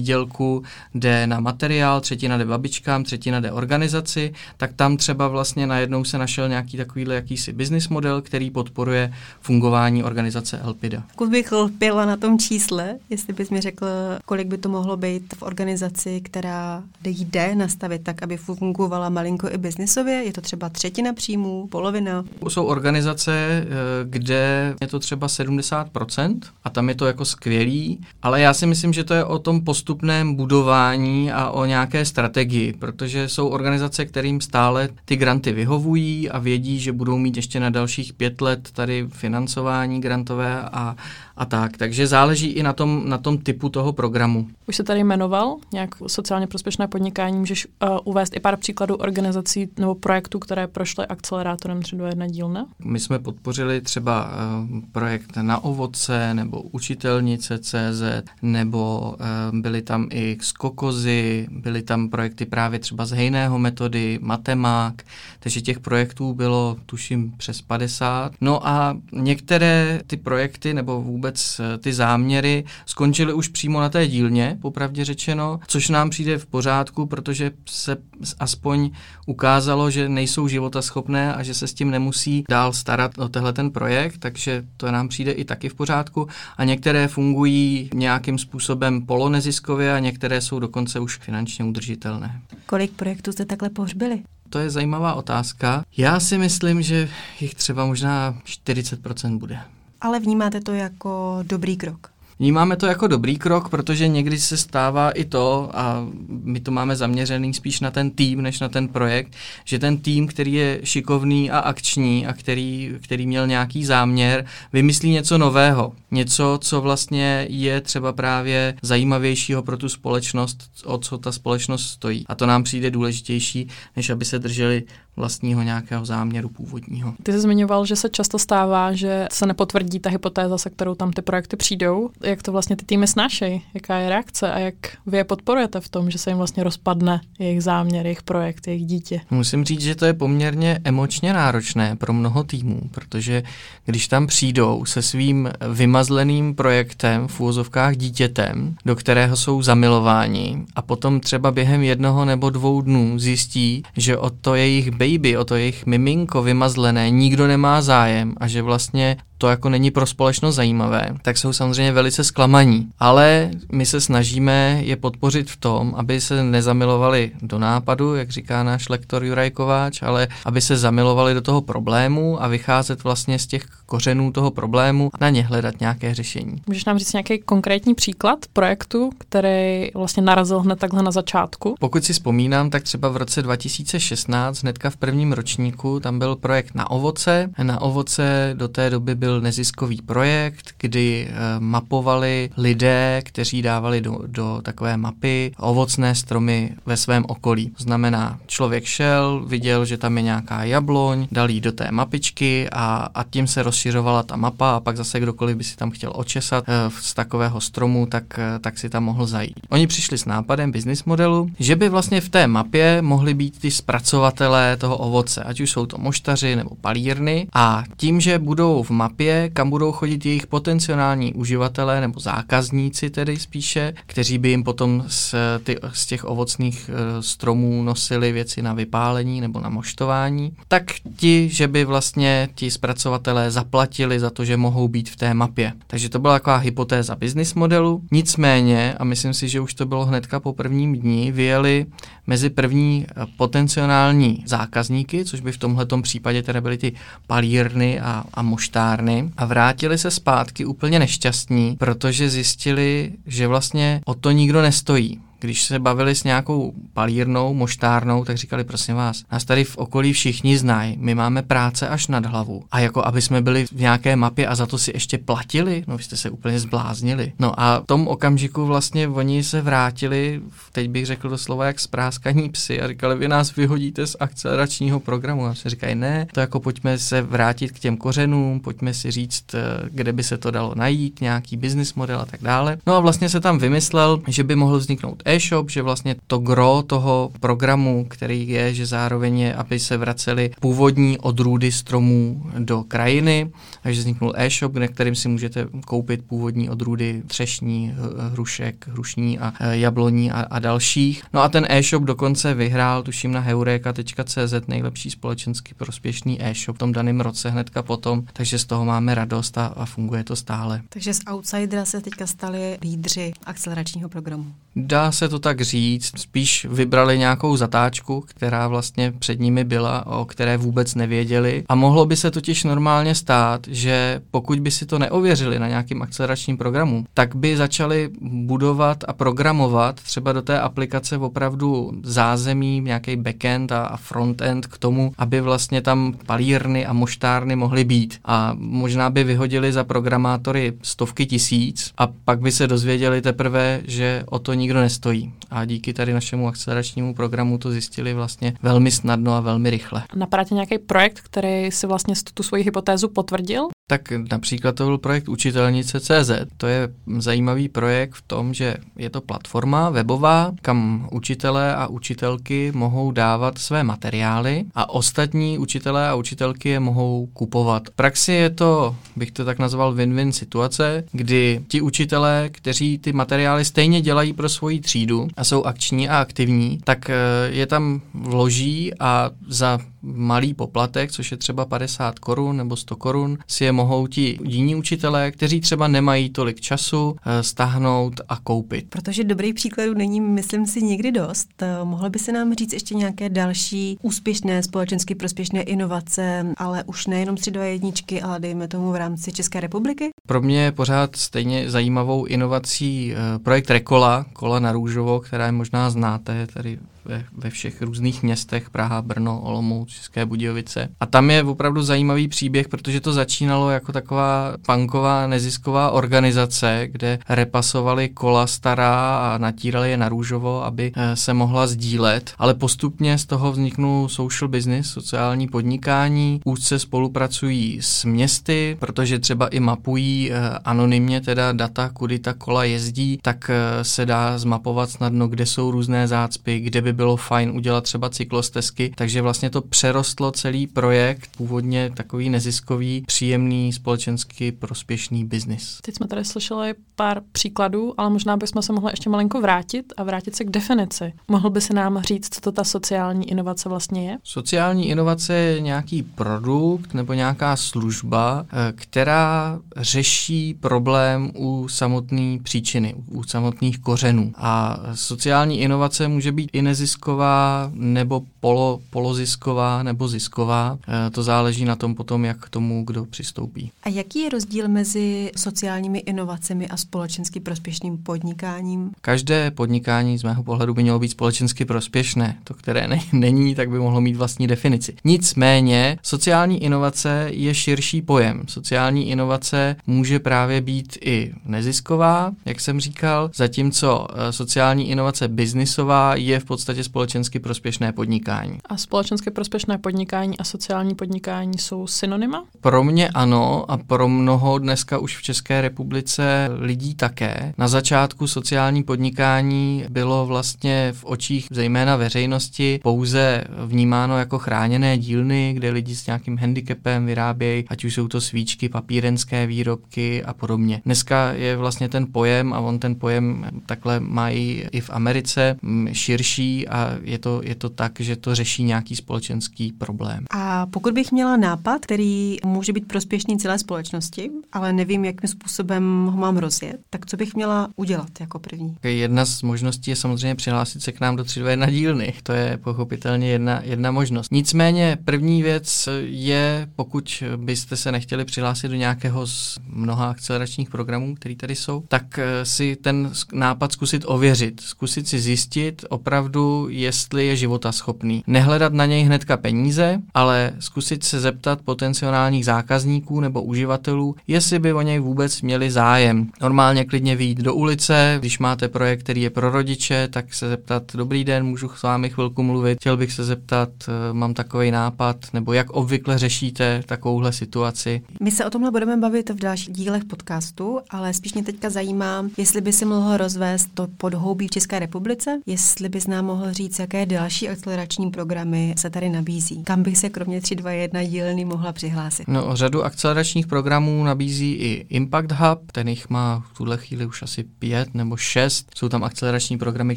výdělku 0.06 0.62
jde 0.94 1.26
na 1.26 1.40
materiál, 1.40 2.00
třetina 2.00 2.38
jde 2.38 2.44
babičkám, 2.44 3.04
třetina 3.04 3.40
jde 3.40 3.52
organizaci, 3.52 4.32
tak 4.56 4.72
tam 4.76 4.96
třeba 4.96 5.28
vlastně 5.28 5.66
najednou 5.66 6.04
se 6.04 6.18
našel 6.18 6.48
nějaký 6.48 6.76
takovýhle 6.76 7.14
jakýsi 7.14 7.52
business 7.52 7.88
model, 7.88 8.22
který 8.22 8.50
podporuje 8.50 9.12
fungování 9.40 10.04
organizace 10.04 10.58
Elpida. 10.58 11.02
Pokud 11.12 11.30
bych 11.30 11.52
lpila 11.52 12.06
na 12.06 12.16
tom 12.16 12.38
čísle, 12.38 12.98
jestli 13.10 13.32
bys 13.32 13.50
mi 13.50 13.60
řekl, 13.60 13.86
kolik 14.24 14.46
by 14.48 14.58
to 14.58 14.68
mohlo 14.68 14.96
být 14.96 15.34
v 15.38 15.42
organizaci, 15.42 16.20
která 16.20 16.82
jde 17.04 17.54
nastavit 17.54 18.02
tak, 18.02 18.22
aby 18.22 18.36
fungovala 18.36 19.08
malinko 19.08 19.48
i 19.50 19.58
biznisově, 19.58 20.14
je 20.14 20.32
to 20.32 20.40
třeba 20.40 20.68
třetina 20.68 21.12
příjmů, 21.12 21.66
polovina? 21.66 22.24
Jsou 22.48 22.64
organizace, 22.64 23.32
eh, 23.32 23.66
kde 24.04 24.74
je 24.80 24.86
to 24.86 24.98
třeba 24.98 25.28
70% 25.28 26.38
a 26.64 26.70
tam 26.70 26.88
je 26.88 26.94
to 26.94 27.06
jako 27.06 27.24
skvělý, 27.24 28.00
ale 28.22 28.40
já 28.40 28.54
si 28.54 28.66
myslím, 28.66 28.92
že 28.92 29.04
to 29.04 29.14
je 29.14 29.24
o 29.24 29.38
tom 29.38 29.60
postupu 29.64 29.95
postupném 29.96 30.34
budování 30.34 31.32
a 31.32 31.50
o 31.50 31.64
nějaké 31.64 32.04
strategii, 32.04 32.72
protože 32.72 33.28
jsou 33.28 33.48
organizace, 33.48 34.04
kterým 34.04 34.40
stále 34.40 34.88
ty 35.04 35.16
granty 35.16 35.52
vyhovují 35.52 36.30
a 36.30 36.38
vědí, 36.38 36.80
že 36.80 36.92
budou 36.92 37.18
mít 37.18 37.36
ještě 37.36 37.60
na 37.60 37.70
dalších 37.70 38.12
pět 38.12 38.40
let 38.40 38.68
tady 38.72 39.06
financování 39.08 40.00
grantové 40.00 40.60
a, 40.62 40.96
a 41.36 41.44
tak. 41.44 41.76
Takže 41.76 42.06
záleží 42.06 42.46
i 42.46 42.62
na 42.62 42.72
tom, 42.72 43.08
na 43.08 43.18
tom 43.18 43.38
typu 43.38 43.68
toho 43.68 43.92
programu. 43.92 44.48
Už 44.68 44.76
se 44.76 44.84
tady 44.84 45.04
jmenoval 45.04 45.56
nějak 45.72 45.90
sociálně 46.06 46.46
prospěšné 46.46 46.88
podnikání. 46.88 47.38
Můžeš 47.38 47.66
uh, 47.66 47.98
uvést 48.04 48.36
i 48.36 48.40
pár 48.40 48.56
příkladů 48.56 48.94
organizací 48.94 49.68
nebo 49.78 49.94
projektů, 49.94 50.38
které 50.38 50.66
prošly 50.66 51.06
akcelerátorem 51.06 51.82
321 51.82 52.26
dílna? 52.26 52.66
My 52.84 53.00
jsme 53.00 53.18
podpořili 53.18 53.80
třeba 53.80 54.30
uh, 54.30 54.80
projekt 54.92 55.36
na 55.36 55.64
ovoce 55.64 56.34
nebo 56.34 56.62
učitelnice 56.62 57.58
CZ, 57.58 58.02
nebo 58.42 59.14
uh, 59.52 59.60
byly 59.60 59.82
tam 59.82 60.08
i 60.10 60.38
skokozy, 60.40 61.46
byly 61.50 61.82
tam 61.82 62.08
projekty 62.08 62.46
právě 62.46 62.78
třeba 62.78 63.06
z 63.06 63.10
hejného 63.10 63.58
metody, 63.58 64.18
matemák, 64.22 65.02
takže 65.40 65.60
těch 65.60 65.80
projektů 65.80 66.34
bylo 66.34 66.76
tuším 66.86 67.32
přes 67.36 67.62
50. 67.62 68.32
No 68.40 68.68
a 68.68 68.96
některé 69.12 70.00
ty 70.06 70.16
projekty 70.16 70.74
nebo 70.74 71.02
vůbec 71.02 71.25
eh, 71.60 71.78
ty 71.78 71.92
záměry 71.92 72.64
skončily 72.86 73.32
už 73.32 73.48
přímo 73.48 73.80
na 73.80 73.88
té 73.88 74.06
dílně, 74.06 74.58
popravdě 74.62 75.04
řečeno, 75.04 75.60
což 75.66 75.88
nám 75.88 76.10
přijde 76.10 76.38
v 76.38 76.46
pořádku, 76.46 77.06
protože 77.06 77.50
se 77.68 77.96
aspoň 78.38 78.90
ukázalo, 79.26 79.90
že 79.90 80.08
nejsou 80.08 80.48
životaschopné 80.48 81.34
a 81.34 81.42
že 81.42 81.54
se 81.54 81.66
s 81.66 81.74
tím 81.74 81.90
nemusí 81.90 82.44
dál 82.48 82.72
starat 82.72 83.18
o 83.18 83.28
tehle 83.28 83.52
ten 83.52 83.70
projekt, 83.70 84.18
takže 84.18 84.64
to 84.76 84.92
nám 84.92 85.08
přijde 85.08 85.32
i 85.32 85.44
taky 85.44 85.68
v 85.68 85.74
pořádku. 85.74 86.28
A 86.56 86.64
některé 86.64 87.08
fungují 87.08 87.90
nějakým 87.94 88.38
způsobem 88.38 89.06
poloneziskově 89.06 89.94
a 89.94 89.98
některé 89.98 90.40
jsou 90.40 90.58
dokonce 90.58 91.00
už 91.00 91.16
finančně 91.16 91.64
udržitelné. 91.64 92.40
Kolik 92.66 92.92
projektů 92.92 93.32
jste 93.32 93.44
takhle 93.44 93.70
pohřbili? 93.70 94.22
To 94.50 94.58
je 94.58 94.70
zajímavá 94.70 95.14
otázka. 95.14 95.84
Já 95.96 96.20
si 96.20 96.38
myslím, 96.38 96.82
že 96.82 97.08
jich 97.40 97.54
třeba 97.54 97.86
možná 97.86 98.38
40% 98.44 99.38
bude. 99.38 99.58
Ale 100.00 100.20
vnímáte 100.20 100.60
to 100.60 100.72
jako 100.72 101.38
dobrý 101.42 101.76
krok? 101.76 102.16
Vnímáme 102.38 102.76
to 102.76 102.86
jako 102.86 103.06
dobrý 103.06 103.38
krok, 103.38 103.68
protože 103.68 104.08
někdy 104.08 104.38
se 104.38 104.56
stává 104.56 105.10
i 105.10 105.24
to, 105.24 105.70
a 105.72 106.06
my 106.28 106.60
to 106.60 106.70
máme 106.70 106.96
zaměřený 106.96 107.54
spíš 107.54 107.80
na 107.80 107.90
ten 107.90 108.10
tým, 108.10 108.42
než 108.42 108.60
na 108.60 108.68
ten 108.68 108.88
projekt, 108.88 109.32
že 109.64 109.78
ten 109.78 109.98
tým, 109.98 110.26
který 110.26 110.52
je 110.52 110.80
šikovný 110.84 111.50
a 111.50 111.58
akční 111.58 112.26
a 112.26 112.32
který, 112.32 112.94
který 113.02 113.26
měl 113.26 113.46
nějaký 113.46 113.84
záměr, 113.84 114.46
vymyslí 114.72 115.10
něco 115.10 115.38
nového. 115.38 115.92
Něco, 116.10 116.58
co 116.62 116.80
vlastně 116.80 117.46
je 117.50 117.80
třeba 117.80 118.12
právě 118.12 118.74
zajímavějšího 118.82 119.62
pro 119.62 119.76
tu 119.76 119.88
společnost, 119.88 120.70
o 120.84 120.98
co 120.98 121.18
ta 121.18 121.32
společnost 121.32 121.86
stojí. 121.86 122.24
A 122.26 122.34
to 122.34 122.46
nám 122.46 122.62
přijde 122.62 122.90
důležitější, 122.90 123.68
než 123.96 124.10
aby 124.10 124.24
se 124.24 124.38
drželi 124.38 124.82
vlastního 125.16 125.62
nějakého 125.62 126.04
záměru 126.04 126.48
původního. 126.48 127.14
Ty 127.22 127.32
jsi 127.32 127.40
zmiňoval, 127.40 127.86
že 127.86 127.96
se 127.96 128.08
často 128.08 128.38
stává, 128.38 128.92
že 128.92 129.26
se 129.32 129.46
nepotvrdí 129.46 130.00
ta 130.00 130.10
hypotéza, 130.10 130.58
se 130.58 130.70
kterou 130.70 130.94
tam 130.94 131.12
ty 131.12 131.22
projekty 131.22 131.56
přijdou. 131.56 132.10
Jak 132.22 132.42
to 132.42 132.52
vlastně 132.52 132.76
ty 132.76 132.84
týmy 132.84 133.06
snášejí? 133.06 133.62
Jaká 133.74 133.96
je 133.96 134.08
reakce 134.08 134.52
a 134.52 134.58
jak 134.58 134.74
vy 135.06 135.16
je 135.16 135.24
podporujete 135.24 135.80
v 135.80 135.88
tom, 135.88 136.10
že 136.10 136.18
se 136.18 136.30
jim 136.30 136.36
vlastně 136.36 136.64
rozpadne 136.64 137.20
jejich 137.38 137.62
záměr, 137.62 138.06
jejich 138.06 138.22
projekt, 138.22 138.66
jejich 138.66 138.86
dítě? 138.86 139.20
Musím 139.30 139.64
říct, 139.64 139.80
že 139.80 139.94
to 139.94 140.06
je 140.06 140.14
poměrně 140.14 140.80
emočně 140.84 141.32
náročné 141.32 141.96
pro 141.96 142.12
mnoho 142.12 142.44
týmů, 142.44 142.80
protože 142.90 143.42
když 143.84 144.08
tam 144.08 144.26
přijdou 144.26 144.84
se 144.84 145.02
svým 145.02 145.50
vymazleným 145.72 146.54
projektem 146.54 147.28
v 147.28 147.40
úvozovkách 147.40 147.96
dítětem, 147.96 148.76
do 148.84 148.96
kterého 148.96 149.36
jsou 149.36 149.62
zamilováni 149.62 150.64
a 150.76 150.82
potom 150.82 151.20
třeba 151.20 151.50
během 151.50 151.82
jednoho 151.82 152.24
nebo 152.24 152.50
dvou 152.50 152.82
dnů 152.82 153.18
zjistí, 153.18 153.82
že 153.96 154.18
o 154.18 154.30
to 154.30 154.54
jejich 154.54 154.90
baby, 155.06 155.36
o 155.36 155.44
to 155.44 155.54
jejich 155.54 155.86
miminko 155.86 156.42
vymazlené, 156.42 157.10
nikdo 157.10 157.46
nemá 157.46 157.82
zájem 157.82 158.34
a 158.36 158.48
že 158.48 158.62
vlastně 158.62 159.16
to 159.38 159.48
jako 159.48 159.68
není 159.68 159.90
pro 159.90 160.06
společnost 160.06 160.54
zajímavé, 160.54 161.08
tak 161.22 161.38
jsou 161.38 161.52
samozřejmě 161.52 161.92
velice 161.92 162.24
zklamaní. 162.24 162.88
Ale 162.98 163.50
my 163.72 163.86
se 163.86 164.00
snažíme 164.00 164.80
je 164.82 164.96
podpořit 164.96 165.50
v 165.50 165.56
tom, 165.56 165.94
aby 165.96 166.20
se 166.20 166.42
nezamilovali 166.44 167.30
do 167.42 167.58
nápadu, 167.58 168.14
jak 168.14 168.30
říká 168.30 168.62
náš 168.62 168.88
lektor 168.88 169.24
Juraj 169.24 169.50
Kováč, 169.50 170.02
ale 170.02 170.28
aby 170.44 170.60
se 170.60 170.76
zamilovali 170.76 171.34
do 171.34 171.40
toho 171.40 171.60
problému 171.60 172.42
a 172.42 172.48
vycházet 172.48 173.04
vlastně 173.04 173.38
z 173.38 173.46
těch 173.46 173.62
kořenů 173.86 174.32
toho 174.32 174.50
problému 174.50 175.10
a 175.14 175.16
na 175.20 175.30
ně 175.30 175.42
hledat 175.42 175.80
nějaké 175.80 176.14
řešení. 176.14 176.62
Můžeš 176.66 176.84
nám 176.84 176.98
říct 176.98 177.12
nějaký 177.12 177.38
konkrétní 177.38 177.94
příklad 177.94 178.38
projektu, 178.52 179.10
který 179.18 179.90
vlastně 179.94 180.22
narazil 180.22 180.60
hned 180.60 180.78
takhle 180.78 181.02
na 181.02 181.10
začátku? 181.10 181.74
Pokud 181.80 182.04
si 182.04 182.12
vzpomínám, 182.12 182.70
tak 182.70 182.82
třeba 182.82 183.08
v 183.08 183.16
roce 183.16 183.42
2016, 183.42 184.62
hnedka 184.62 184.90
v 184.90 184.96
prvním 184.96 185.32
ročníku, 185.32 186.00
tam 186.00 186.18
byl 186.18 186.36
projekt 186.36 186.74
na 186.74 186.90
ovoce. 186.90 187.50
Na 187.62 187.80
ovoce 187.80 188.54
do 188.54 188.68
té 188.68 188.90
doby 188.90 189.14
byl 189.14 189.25
byl 189.26 189.40
neziskový 189.40 190.02
projekt, 190.02 190.70
kdy 190.78 191.28
mapovali 191.58 192.50
lidé, 192.56 193.22
kteří 193.24 193.62
dávali 193.62 194.00
do, 194.00 194.18
do 194.26 194.60
takové 194.62 194.96
mapy 194.96 195.52
ovocné 195.58 196.14
stromy 196.14 196.72
ve 196.86 196.96
svém 196.96 197.24
okolí. 197.28 197.72
Znamená, 197.78 198.38
člověk 198.46 198.84
šel, 198.84 199.44
viděl, 199.46 199.84
že 199.84 199.98
tam 199.98 200.16
je 200.16 200.22
nějaká 200.22 200.64
jabloň, 200.64 201.26
dal 201.32 201.50
jí 201.50 201.60
do 201.60 201.72
té 201.72 201.90
mapičky 201.90 202.68
a, 202.72 203.08
a 203.14 203.24
tím 203.24 203.46
se 203.46 203.62
rozšiřovala 203.62 204.22
ta 204.22 204.36
mapa 204.36 204.76
a 204.76 204.80
pak 204.80 204.96
zase 204.96 205.20
kdokoliv 205.20 205.56
by 205.56 205.64
si 205.64 205.76
tam 205.76 205.90
chtěl 205.90 206.12
očesat 206.14 206.64
z 207.00 207.14
takového 207.14 207.60
stromu, 207.60 208.06
tak, 208.06 208.24
tak 208.60 208.78
si 208.78 208.88
tam 208.88 209.04
mohl 209.04 209.26
zajít. 209.26 209.60
Oni 209.68 209.86
přišli 209.86 210.18
s 210.18 210.24
nápadem 210.24 210.72
business 210.72 211.04
modelu, 211.04 211.48
že 211.58 211.76
by 211.76 211.88
vlastně 211.88 212.20
v 212.20 212.28
té 212.28 212.46
mapě 212.46 213.02
mohli 213.02 213.34
být 213.34 213.58
ty 213.58 213.70
zpracovatelé 213.70 214.76
toho 214.76 214.96
ovoce, 214.96 215.42
ať 215.42 215.60
už 215.60 215.70
jsou 215.70 215.86
to 215.86 215.98
moštaři 215.98 216.56
nebo 216.56 216.70
palírny 216.80 217.46
a 217.54 217.84
tím, 217.96 218.20
že 218.20 218.38
budou 218.38 218.82
v 218.82 218.90
mapě, 218.90 219.15
kam 219.52 219.70
budou 219.70 219.92
chodit 219.92 220.26
jejich 220.26 220.46
potenciální 220.46 221.34
uživatelé 221.34 222.00
nebo 222.00 222.20
zákazníci 222.20 223.10
tedy 223.10 223.36
spíše, 223.36 223.94
kteří 224.06 224.38
by 224.38 224.48
jim 224.48 224.64
potom 224.64 225.04
z, 225.08 225.34
ty, 225.64 225.76
z 225.92 226.06
těch 226.06 226.24
ovocných 226.24 226.90
e, 226.90 227.22
stromů 227.22 227.82
nosili 227.82 228.32
věci 228.32 228.62
na 228.62 228.74
vypálení 228.74 229.40
nebo 229.40 229.60
na 229.60 229.68
moštování, 229.68 230.52
tak 230.68 230.84
ti, 231.16 231.48
že 231.48 231.68
by 231.68 231.84
vlastně 231.84 232.48
ti 232.54 232.70
zpracovatelé 232.70 233.50
zaplatili 233.50 234.20
za 234.20 234.30
to, 234.30 234.44
že 234.44 234.56
mohou 234.56 234.88
být 234.88 235.10
v 235.10 235.16
té 235.16 235.34
mapě. 235.34 235.72
Takže 235.86 236.08
to 236.08 236.18
byla 236.18 236.34
taková 236.34 236.56
hypotéza 236.56 237.16
business 237.16 237.54
modelu. 237.54 238.02
Nicméně, 238.12 238.94
a 238.98 239.04
myslím 239.04 239.34
si, 239.34 239.48
že 239.48 239.60
už 239.60 239.74
to 239.74 239.86
bylo 239.86 240.06
hnedka 240.06 240.40
po 240.40 240.52
prvním 240.52 240.96
dní, 240.96 241.32
vyjeli 241.32 241.86
mezi 242.26 242.50
první 242.50 243.06
eh, 243.08 243.26
potenciální 243.36 244.42
zákazníky, 244.46 245.24
což 245.24 245.40
by 245.40 245.52
v 245.52 245.58
tomhle 245.58 245.86
případě 246.02 246.42
teda 246.42 246.60
byly 246.60 246.78
ty 246.78 246.92
palírny 247.26 248.00
a, 248.00 248.24
a 248.34 248.42
moštárny, 248.42 249.30
a 249.36 249.44
vrátili 249.44 249.98
se 249.98 250.10
zpátky 250.10 250.64
úplně 250.64 250.98
nešťastní, 250.98 251.76
protože 251.76 252.30
zjistili, 252.30 253.12
že 253.26 253.46
vlastně 253.46 254.00
o 254.04 254.14
to 254.14 254.30
nikdo 254.30 254.62
nestojí 254.62 255.20
když 255.46 255.62
se 255.62 255.78
bavili 255.78 256.14
s 256.14 256.24
nějakou 256.24 256.72
palírnou, 256.92 257.54
moštárnou, 257.54 258.24
tak 258.24 258.36
říkali, 258.36 258.64
prosím 258.64 258.94
vás, 258.94 259.22
nás 259.32 259.44
tady 259.44 259.64
v 259.64 259.76
okolí 259.76 260.12
všichni 260.12 260.58
znají, 260.58 260.96
my 261.00 261.14
máme 261.14 261.42
práce 261.42 261.88
až 261.88 262.08
nad 262.08 262.26
hlavu. 262.26 262.64
A 262.70 262.80
jako 262.80 263.06
aby 263.06 263.22
jsme 263.22 263.40
byli 263.40 263.66
v 263.66 263.80
nějaké 263.80 264.16
mapě 264.16 264.46
a 264.46 264.54
za 264.54 264.66
to 264.66 264.78
si 264.78 264.90
ještě 264.94 265.18
platili, 265.18 265.84
no 265.86 265.96
vy 265.96 266.02
jste 266.02 266.16
se 266.16 266.30
úplně 266.30 266.60
zbláznili. 266.60 267.32
No 267.38 267.60
a 267.60 267.80
v 267.80 267.86
tom 267.86 268.08
okamžiku 268.08 268.66
vlastně 268.66 269.08
oni 269.08 269.44
se 269.44 269.62
vrátili, 269.62 270.40
teď 270.72 270.90
bych 270.90 271.06
řekl 271.06 271.28
doslova 271.28 271.66
jak 271.66 271.80
spráskaní 271.80 272.48
psy 272.48 272.80
a 272.80 272.88
říkali, 272.88 273.16
vy 273.16 273.28
nás 273.28 273.56
vyhodíte 273.56 274.06
z 274.06 274.16
akceleračního 274.20 275.00
programu. 275.00 275.46
A 275.46 275.54
se 275.54 275.70
říkají, 275.70 275.94
ne, 275.94 276.26
to 276.32 276.40
jako 276.40 276.60
pojďme 276.60 276.98
se 276.98 277.22
vrátit 277.22 277.72
k 277.72 277.78
těm 277.78 277.96
kořenům, 277.96 278.60
pojďme 278.60 278.94
si 278.94 279.10
říct, 279.10 279.54
eh, 279.54 279.60
kde 279.90 280.12
by 280.12 280.22
se 280.22 280.38
to 280.38 280.50
dalo 280.50 280.74
najít, 280.74 281.20
nějaký 281.20 281.56
business 281.56 281.94
model 281.94 282.20
a 282.20 282.24
tak 282.24 282.42
dále. 282.42 282.78
No 282.86 282.94
a 282.94 283.00
vlastně 283.00 283.28
se 283.28 283.40
tam 283.40 283.58
vymyslel, 283.58 284.22
že 284.28 284.44
by 284.44 284.56
mohl 284.56 284.78
vzniknout 284.78 285.22
e-shop, 285.36 285.70
že 285.70 285.82
vlastně 285.82 286.16
to 286.26 286.38
gro 286.38 286.82
toho 286.86 287.30
programu, 287.40 288.06
který 288.08 288.48
je, 288.48 288.74
že 288.74 288.86
zároveň 288.86 289.38
je, 289.38 289.54
aby 289.54 289.78
se 289.78 289.96
vracely 289.96 290.50
původní 290.60 291.18
odrůdy 291.18 291.72
stromů 291.72 292.42
do 292.58 292.84
krajiny, 292.88 293.50
takže 293.82 294.00
vzniknul 294.00 294.32
e-shop, 294.36 294.74
na 294.74 294.88
kterým 294.88 295.14
si 295.14 295.28
můžete 295.28 295.68
koupit 295.86 296.24
původní 296.26 296.70
odrůdy 296.70 297.22
třešní, 297.26 297.94
hrušek, 298.32 298.88
hrušní 298.88 299.38
a 299.38 299.52
e, 299.60 299.78
jabloní 299.78 300.32
a, 300.32 300.40
a 300.40 300.58
dalších. 300.58 301.22
No 301.32 301.42
a 301.42 301.48
ten 301.48 301.66
e-shop 301.68 302.02
dokonce 302.02 302.54
vyhrál, 302.54 303.02
tuším 303.02 303.32
na 303.32 303.40
heureka.cz, 303.40 304.54
nejlepší 304.68 305.10
společensky 305.10 305.74
prospěšný 305.74 306.42
e-shop 306.42 306.76
v 306.76 306.78
tom 306.78 306.92
daném 306.92 307.20
roce 307.20 307.50
hnedka 307.50 307.82
potom, 307.82 308.22
takže 308.32 308.58
z 308.58 308.64
toho 308.64 308.84
máme 308.84 309.14
radost 309.14 309.58
a, 309.58 309.66
a 309.66 309.84
funguje 309.84 310.24
to 310.24 310.36
stále. 310.36 310.82
Takže 310.88 311.14
z 311.14 311.20
outsidera 311.30 311.84
se 311.84 312.00
teďka 312.00 312.26
stali 312.26 312.78
lídři 312.82 313.32
akceleračního 313.46 314.08
programu. 314.08 314.46
Dá 314.76 315.12
se 315.16 315.28
to 315.28 315.38
tak 315.38 315.60
říct, 315.60 316.18
spíš 316.18 316.66
vybrali 316.70 317.18
nějakou 317.18 317.56
zatáčku, 317.56 318.24
která 318.26 318.68
vlastně 318.68 319.12
před 319.18 319.40
nimi 319.40 319.64
byla, 319.64 320.06
o 320.06 320.24
které 320.24 320.56
vůbec 320.56 320.94
nevěděli. 320.94 321.64
A 321.68 321.74
mohlo 321.74 322.06
by 322.06 322.16
se 322.16 322.30
totiž 322.30 322.64
normálně 322.64 323.14
stát, 323.14 323.60
že 323.68 324.20
pokud 324.30 324.60
by 324.60 324.70
si 324.70 324.86
to 324.86 324.98
neověřili 324.98 325.58
na 325.58 325.68
nějakým 325.68 326.02
akceleračním 326.02 326.56
programu, 326.56 327.04
tak 327.14 327.34
by 327.34 327.56
začali 327.56 328.10
budovat 328.20 329.04
a 329.08 329.12
programovat 329.12 330.00
třeba 330.00 330.32
do 330.32 330.42
té 330.42 330.60
aplikace 330.60 331.16
opravdu 331.16 331.92
zázemí, 332.02 332.80
nějaký 332.80 333.16
backend 333.16 333.72
a, 333.72 333.96
frontend 333.96 334.66
k 334.66 334.78
tomu, 334.78 335.12
aby 335.18 335.40
vlastně 335.40 335.82
tam 335.82 336.14
palírny 336.26 336.86
a 336.86 336.92
moštárny 336.92 337.56
mohly 337.56 337.84
být. 337.84 338.18
A 338.24 338.52
možná 338.58 339.10
by 339.10 339.24
vyhodili 339.24 339.72
za 339.72 339.84
programátory 339.84 340.72
stovky 340.82 341.26
tisíc 341.26 341.92
a 341.98 342.06
pak 342.24 342.40
by 342.40 342.52
se 342.52 342.66
dozvěděli 342.66 343.22
teprve, 343.22 343.80
že 343.84 344.22
o 344.26 344.38
to 344.38 344.54
nikdo 344.54 344.80
nestojí. 344.80 345.05
A 345.50 345.64
díky 345.64 345.92
tady 345.92 346.12
našemu 346.12 346.48
akceleračnímu 346.48 347.14
programu 347.14 347.58
to 347.58 347.70
zjistili 347.70 348.14
vlastně 348.14 348.54
velmi 348.62 348.90
snadno 348.90 349.34
a 349.34 349.40
velmi 349.40 349.70
rychle. 349.70 350.04
Napadá 350.14 350.44
nějaký 350.52 350.78
projekt, 350.78 351.20
který 351.20 351.70
si 351.70 351.86
vlastně 351.86 352.14
tu 352.34 352.42
svoji 352.42 352.64
hypotézu 352.64 353.08
potvrdil? 353.08 353.68
Tak 353.88 354.12
například 354.30 354.74
to 354.74 354.84
byl 354.84 354.98
projekt 354.98 355.28
Učitelnice.cz. 355.28 356.30
To 356.56 356.66
je 356.66 356.88
zajímavý 357.18 357.68
projekt 357.68 358.14
v 358.14 358.22
tom, 358.22 358.54
že 358.54 358.76
je 358.96 359.10
to 359.10 359.20
platforma 359.20 359.90
webová, 359.90 360.52
kam 360.62 361.08
učitelé 361.12 361.74
a 361.74 361.86
učitelky 361.86 362.72
mohou 362.74 363.10
dávat 363.10 363.58
své 363.58 363.84
materiály 363.84 364.64
a 364.74 364.90
ostatní 364.90 365.58
učitelé 365.58 366.08
a 366.08 366.14
učitelky 366.14 366.68
je 366.68 366.80
mohou 366.80 367.26
kupovat. 367.32 367.88
V 367.88 367.90
praxi 367.90 368.32
je 368.32 368.50
to, 368.50 368.96
bych 369.16 369.30
to 369.30 369.44
tak 369.44 369.58
nazval, 369.58 369.94
win-win 369.94 370.30
situace, 370.30 371.04
kdy 371.12 371.60
ti 371.68 371.80
učitelé, 371.80 372.48
kteří 372.52 372.98
ty 372.98 373.12
materiály 373.12 373.64
stejně 373.64 374.00
dělají 374.00 374.32
pro 374.32 374.48
svoji 374.48 374.80
třídu 374.80 375.28
a 375.36 375.44
jsou 375.44 375.64
akční 375.64 376.08
a 376.08 376.18
aktivní, 376.18 376.78
tak 376.84 377.10
eh, 377.10 377.14
je 377.48 377.66
tam 377.66 378.00
vloží 378.14 378.92
a 379.00 379.30
za 379.48 379.78
malý 380.14 380.54
poplatek, 380.54 381.12
což 381.12 381.30
je 381.30 381.36
třeba 381.36 381.64
50 381.64 382.18
korun 382.18 382.56
nebo 382.56 382.76
100 382.76 382.96
korun, 382.96 383.38
si 383.46 383.64
je 383.64 383.72
mohou 383.72 384.06
ti 384.06 384.38
jiní 384.44 384.74
učitelé, 384.74 385.30
kteří 385.30 385.60
třeba 385.60 385.88
nemají 385.88 386.30
tolik 386.30 386.60
času, 386.60 387.16
eh, 387.26 387.42
stáhnout 387.42 388.20
a 388.28 388.36
koupit. 388.36 388.86
Protože 388.90 389.24
dobrých 389.24 389.54
příkladů 389.54 389.94
není, 389.94 390.20
myslím 390.20 390.66
si, 390.66 390.82
nikdy 390.82 391.12
dost. 391.12 391.48
Eh, 391.62 391.84
mohl 391.84 392.10
by 392.10 392.18
se 392.18 392.32
nám 392.32 392.54
říct 392.54 392.72
ještě 392.72 392.94
nějaké 392.94 393.28
další 393.28 393.98
úspěšné, 394.02 394.62
společensky 394.62 395.14
prospěšné 395.14 395.62
inovace, 395.62 396.46
ale 396.56 396.84
už 396.84 397.06
nejenom 397.06 397.36
3 397.36 397.70
jedničky, 397.70 398.22
ale 398.22 398.40
dejme 398.40 398.68
tomu 398.68 398.92
v 398.92 398.96
rámci 398.96 399.32
České 399.32 399.60
republiky? 399.60 400.10
Pro 400.26 400.40
mě 400.40 400.60
je 400.60 400.72
pořád 400.72 401.16
stejně 401.16 401.70
zajímavou 401.70 402.24
inovací 402.24 403.14
eh, 403.14 403.38
projekt 403.38 403.70
Rekola, 403.70 404.26
kola 404.32 404.58
na 404.58 404.72
růžovo, 404.72 405.20
která 405.20 405.46
je 405.46 405.52
možná 405.52 405.90
znáte, 405.90 406.46
tady 406.46 406.78
ve, 407.06 407.24
ve 407.32 407.50
všech 407.50 407.82
různých 407.82 408.22
městech, 408.22 408.70
Praha, 408.70 409.02
Brno, 409.02 409.40
Olomouc, 409.40 409.88
České 409.88 410.26
Budějovice. 410.26 410.88
A 411.00 411.06
tam 411.06 411.30
je 411.30 411.42
opravdu 411.42 411.82
zajímavý 411.82 412.28
příběh, 412.28 412.68
protože 412.68 413.00
to 413.00 413.12
začínalo 413.12 413.70
jako 413.70 413.92
taková 413.92 414.54
punková 414.66 415.26
nezisková 415.26 415.90
organizace, 415.90 416.88
kde 416.90 417.18
repasovali 417.28 418.08
kola 418.08 418.46
stará 418.46 419.18
a 419.18 419.38
natírali 419.38 419.90
je 419.90 419.96
na 419.96 420.08
růžovo, 420.08 420.64
aby 420.64 420.92
eh, 420.96 421.16
se 421.16 421.34
mohla 421.34 421.66
sdílet. 421.66 422.34
Ale 422.38 422.54
postupně 422.54 423.18
z 423.18 423.26
toho 423.26 423.52
vzniknul 423.52 424.08
social 424.08 424.48
business, 424.48 424.86
sociální 424.86 425.48
podnikání, 425.48 426.40
úzce 426.44 426.78
spolupracují 426.78 427.78
s 427.80 428.04
městy, 428.04 428.76
protože 428.80 429.18
třeba 429.18 429.48
i 429.48 429.60
mapují 429.60 430.32
eh, 430.32 430.58
anonymně 430.64 431.20
teda 431.20 431.52
data, 431.52 431.88
kudy 431.88 432.18
ta 432.18 432.32
kola 432.32 432.64
jezdí, 432.64 433.18
tak 433.22 433.50
eh, 433.50 433.84
se 433.84 434.06
dá 434.06 434.38
zmapovat 434.38 434.90
snadno, 434.90 435.28
kde 435.28 435.46
jsou 435.46 435.70
různé 435.70 436.08
zácpy, 436.08 436.60
kde 436.60 436.82
by 436.82 436.92
bylo 436.96 437.16
fajn 437.16 437.50
udělat 437.50 437.84
třeba 437.84 438.10
cyklostezky, 438.10 438.92
takže 438.96 439.22
vlastně 439.22 439.50
to 439.50 439.62
přerostlo 439.62 440.32
celý 440.32 440.66
projekt, 440.66 441.30
původně 441.36 441.90
takový 441.94 442.30
neziskový, 442.30 443.04
příjemný, 443.06 443.72
společensky 443.72 444.52
prospěšný 444.52 445.24
biznis. 445.24 445.78
Teď 445.82 445.94
jsme 445.94 446.06
tady 446.08 446.24
slyšeli 446.24 446.74
pár 446.96 447.22
příkladů, 447.32 447.94
ale 447.96 448.10
možná 448.10 448.36
bychom 448.36 448.62
se 448.62 448.72
mohli 448.72 448.92
ještě 448.92 449.10
malinko 449.10 449.40
vrátit 449.40 449.92
a 449.96 450.02
vrátit 450.02 450.36
se 450.36 450.44
k 450.44 450.50
definici. 450.50 451.12
Mohl 451.28 451.50
by 451.50 451.60
se 451.60 451.74
nám 451.74 452.02
říct, 452.02 452.34
co 452.34 452.40
to 452.40 452.52
ta 452.52 452.64
sociální 452.64 453.30
inovace 453.30 453.68
vlastně 453.68 454.10
je? 454.10 454.18
Sociální 454.24 454.88
inovace 454.88 455.34
je 455.34 455.60
nějaký 455.60 456.02
produkt 456.02 456.94
nebo 456.94 457.12
nějaká 457.12 457.56
služba, 457.56 458.46
eh, 458.52 458.72
která 458.76 459.58
řeší 459.76 460.54
problém 460.54 461.30
u 461.34 461.68
samotné 461.68 462.38
příčiny, 462.42 462.94
u 463.10 463.22
samotných 463.22 463.78
kořenů. 463.78 464.32
A 464.36 464.80
sociální 464.94 465.60
inovace 465.60 466.08
může 466.08 466.32
být 466.32 466.50
i 466.52 466.62
nezisková 466.62 466.85
nezisková 466.86 467.70
nebo 467.74 468.22
polo, 468.40 468.80
polozisková 468.90 469.82
nebo 469.82 470.08
zisková. 470.08 470.78
Eh, 470.88 471.10
to 471.10 471.22
záleží 471.22 471.64
na 471.64 471.76
tom 471.76 471.94
potom, 471.94 472.24
jak 472.24 472.46
k 472.46 472.50
tomu 472.50 472.84
kdo 472.84 473.04
přistoupí. 473.04 473.70
A 473.82 473.88
jaký 473.88 474.20
je 474.20 474.30
rozdíl 474.30 474.68
mezi 474.68 475.30
sociálními 475.36 475.98
inovacemi 475.98 476.68
a 476.68 476.76
společensky 476.76 477.40
prospěšným 477.40 477.98
podnikáním? 477.98 478.90
Každé 479.00 479.50
podnikání 479.50 480.18
z 480.18 480.22
mého 480.22 480.42
pohledu 480.42 480.74
by 480.74 480.82
mělo 480.82 480.98
být 480.98 481.08
společensky 481.08 481.64
prospěšné. 481.64 482.38
To, 482.44 482.54
které 482.54 482.88
ne- 482.88 483.00
není, 483.12 483.54
tak 483.54 483.70
by 483.70 483.78
mohlo 483.78 484.00
mít 484.00 484.16
vlastní 484.16 484.46
definici. 484.46 484.96
Nicméně 485.04 485.98
sociální 486.02 486.62
inovace 486.62 487.28
je 487.30 487.54
širší 487.54 488.02
pojem. 488.02 488.42
Sociální 488.48 489.10
inovace 489.10 489.76
může 489.86 490.18
právě 490.18 490.60
být 490.60 490.98
i 491.00 491.32
nezisková, 491.44 492.32
jak 492.44 492.60
jsem 492.60 492.80
říkal, 492.80 493.30
zatímco 493.34 494.06
eh, 494.10 494.32
sociální 494.32 494.90
inovace 494.90 495.28
biznisová 495.28 496.14
je 496.14 496.40
v 496.40 496.44
podstatě 496.44 496.75
společensky 496.84 497.38
prospěšné 497.38 497.92
podnikání. 497.92 498.58
A 498.66 498.76
společensky 498.76 499.30
prospěšné 499.30 499.78
podnikání 499.78 500.38
a 500.38 500.44
sociální 500.44 500.94
podnikání 500.94 501.58
jsou 501.58 501.86
synonyma? 501.86 502.44
Pro 502.60 502.84
mě 502.84 503.08
ano 503.08 503.70
a 503.70 503.76
pro 503.76 504.08
mnoho 504.08 504.58
dneska 504.58 504.98
už 504.98 505.18
v 505.18 505.22
České 505.22 505.60
republice 505.60 506.48
lidí 506.58 506.94
také. 506.94 507.54
Na 507.58 507.68
začátku 507.68 508.26
sociální 508.26 508.82
podnikání 508.82 509.84
bylo 509.88 510.26
vlastně 510.26 510.92
v 510.96 511.04
očích 511.04 511.46
zejména 511.50 511.96
veřejnosti 511.96 512.80
pouze 512.82 513.44
vnímáno 513.66 514.18
jako 514.18 514.38
chráněné 514.38 514.98
dílny, 514.98 515.52
kde 515.56 515.70
lidi 515.70 515.96
s 515.96 516.06
nějakým 516.06 516.38
handicapem 516.38 517.06
vyrábějí, 517.06 517.64
ať 517.68 517.84
už 517.84 517.94
jsou 517.94 518.08
to 518.08 518.20
svíčky, 518.20 518.68
papírenské 518.68 519.46
výrobky 519.46 520.24
a 520.24 520.34
podobně. 520.34 520.80
Dneska 520.84 521.32
je 521.32 521.56
vlastně 521.56 521.88
ten 521.88 522.06
pojem 522.12 522.52
a 522.52 522.58
on 522.58 522.78
ten 522.78 522.94
pojem 522.94 523.46
takhle 523.66 524.00
mají 524.00 524.64
i 524.72 524.80
v 524.80 524.90
Americe 524.90 525.56
širší 525.92 526.65
a 526.68 526.98
je 527.02 527.18
to, 527.18 527.40
je 527.44 527.54
to 527.54 527.68
tak, 527.68 528.00
že 528.00 528.16
to 528.16 528.34
řeší 528.34 528.64
nějaký 528.64 528.96
společenský 528.96 529.72
problém. 529.72 530.24
A 530.30 530.66
pokud 530.66 530.94
bych 530.94 531.12
měla 531.12 531.36
nápad, 531.36 531.78
který 531.80 532.36
může 532.44 532.72
být 532.72 532.88
prospěšný 532.88 533.38
celé 533.38 533.58
společnosti, 533.58 534.30
ale 534.52 534.72
nevím, 534.72 535.04
jakým 535.04 535.30
způsobem 535.30 536.06
ho 536.10 536.16
mám 536.16 536.36
rozjet, 536.36 536.76
tak 536.90 537.06
co 537.06 537.16
bych 537.16 537.34
měla 537.34 537.68
udělat 537.76 538.20
jako 538.20 538.38
první? 538.38 538.76
Jedna 538.82 539.24
z 539.24 539.42
možností 539.42 539.90
je 539.90 539.96
samozřejmě 539.96 540.34
přihlásit 540.34 540.82
se 540.82 540.92
k 540.92 541.00
nám 541.00 541.16
do 541.16 541.24
321 541.24 541.70
dílny. 541.70 542.14
To 542.22 542.32
je 542.32 542.56
pochopitelně 542.56 543.28
jedna, 543.28 543.60
jedna 543.64 543.90
možnost. 543.90 544.32
Nicméně 544.32 544.98
první 545.04 545.42
věc 545.42 545.88
je, 546.04 546.68
pokud 546.76 547.22
byste 547.36 547.76
se 547.76 547.92
nechtěli 547.92 548.24
přihlásit 548.24 548.68
do 548.68 548.74
nějakého 548.74 549.26
z 549.26 549.58
mnoha 549.68 550.10
akceleračních 550.10 550.70
programů, 550.70 551.14
které 551.14 551.36
tady 551.36 551.54
jsou, 551.54 551.84
tak 551.88 552.20
si 552.42 552.76
ten 552.76 553.12
nápad 553.32 553.72
zkusit 553.72 554.02
ověřit, 554.06 554.60
zkusit 554.60 555.08
si 555.08 555.20
zjistit 555.20 555.84
opravdu, 555.88 556.55
jestli 556.68 557.26
je 557.26 557.36
života 557.36 557.72
schopný. 557.72 558.24
Nehledat 558.26 558.72
na 558.72 558.86
něj 558.86 559.02
hnedka 559.02 559.36
peníze, 559.36 559.98
ale 560.14 560.52
zkusit 560.58 561.04
se 561.04 561.20
zeptat 561.20 561.62
potenciálních 561.64 562.44
zákazníků 562.44 563.20
nebo 563.20 563.42
uživatelů, 563.42 564.16
jestli 564.26 564.58
by 564.58 564.72
o 564.72 564.82
něj 564.82 564.98
vůbec 564.98 565.42
měli 565.42 565.70
zájem. 565.70 566.30
Normálně 566.40 566.84
klidně 566.84 567.16
vyjít 567.16 567.38
do 567.38 567.54
ulice, 567.54 568.16
když 568.18 568.38
máte 568.38 568.68
projekt, 568.68 569.00
který 569.00 569.22
je 569.22 569.30
pro 569.30 569.50
rodiče, 569.50 570.08
tak 570.08 570.34
se 570.34 570.48
zeptat, 570.48 570.82
dobrý 570.94 571.24
den, 571.24 571.46
můžu 571.46 571.68
s 571.68 571.82
vámi 571.82 572.10
chvilku 572.10 572.42
mluvit, 572.42 572.78
chtěl 572.78 572.96
bych 572.96 573.12
se 573.12 573.24
zeptat, 573.24 573.68
eh, 573.88 574.12
mám 574.12 574.34
takový 574.34 574.70
nápad, 574.70 575.16
nebo 575.32 575.52
jak 575.52 575.70
obvykle 575.70 576.18
řešíte 576.18 576.82
takovouhle 576.86 577.32
situaci. 577.32 578.02
My 578.20 578.30
se 578.30 578.44
o 578.44 578.50
tomhle 578.50 578.70
budeme 578.70 578.96
bavit 578.96 579.30
v 579.30 579.38
dalších 579.38 579.74
dílech 579.74 580.04
podcastu, 580.04 580.78
ale 580.90 581.14
spíš 581.14 581.34
mě 581.34 581.42
teďka 581.42 581.70
zajímá, 581.70 582.24
jestli 582.36 582.60
by 582.60 582.72
si 582.72 582.84
mohl 582.84 583.16
rozvést 583.16 583.70
to 583.74 583.86
podhoubí 583.96 584.48
v 584.48 584.50
České 584.50 584.78
republice, 584.78 585.40
jestli 585.46 585.88
bys 585.88 586.06
nám 586.06 586.24
mohl 586.24 586.35
říct, 586.50 586.78
jaké 586.78 587.06
další 587.06 587.48
akcelerační 587.48 588.10
programy 588.10 588.74
se 588.78 588.90
tady 588.90 589.08
nabízí. 589.08 589.62
Kam 589.64 589.82
bych 589.82 589.98
se 589.98 590.08
kromě 590.08 590.40
321 590.40 591.02
dílny 591.04 591.44
mohla 591.44 591.72
přihlásit? 591.72 592.28
No, 592.28 592.56
řadu 592.56 592.84
akceleračních 592.84 593.46
programů 593.46 594.04
nabízí 594.04 594.52
i 594.52 594.86
Impact 594.88 595.32
Hub, 595.32 595.72
ten 595.72 595.88
jich 595.88 596.10
má 596.10 596.44
v 596.52 596.56
tuhle 596.56 596.76
chvíli 596.76 597.06
už 597.06 597.22
asi 597.22 597.44
pět 597.44 597.94
nebo 597.94 598.16
šest. 598.16 598.70
Jsou 598.74 598.88
tam 598.88 599.04
akcelerační 599.04 599.58
programy, 599.58 599.96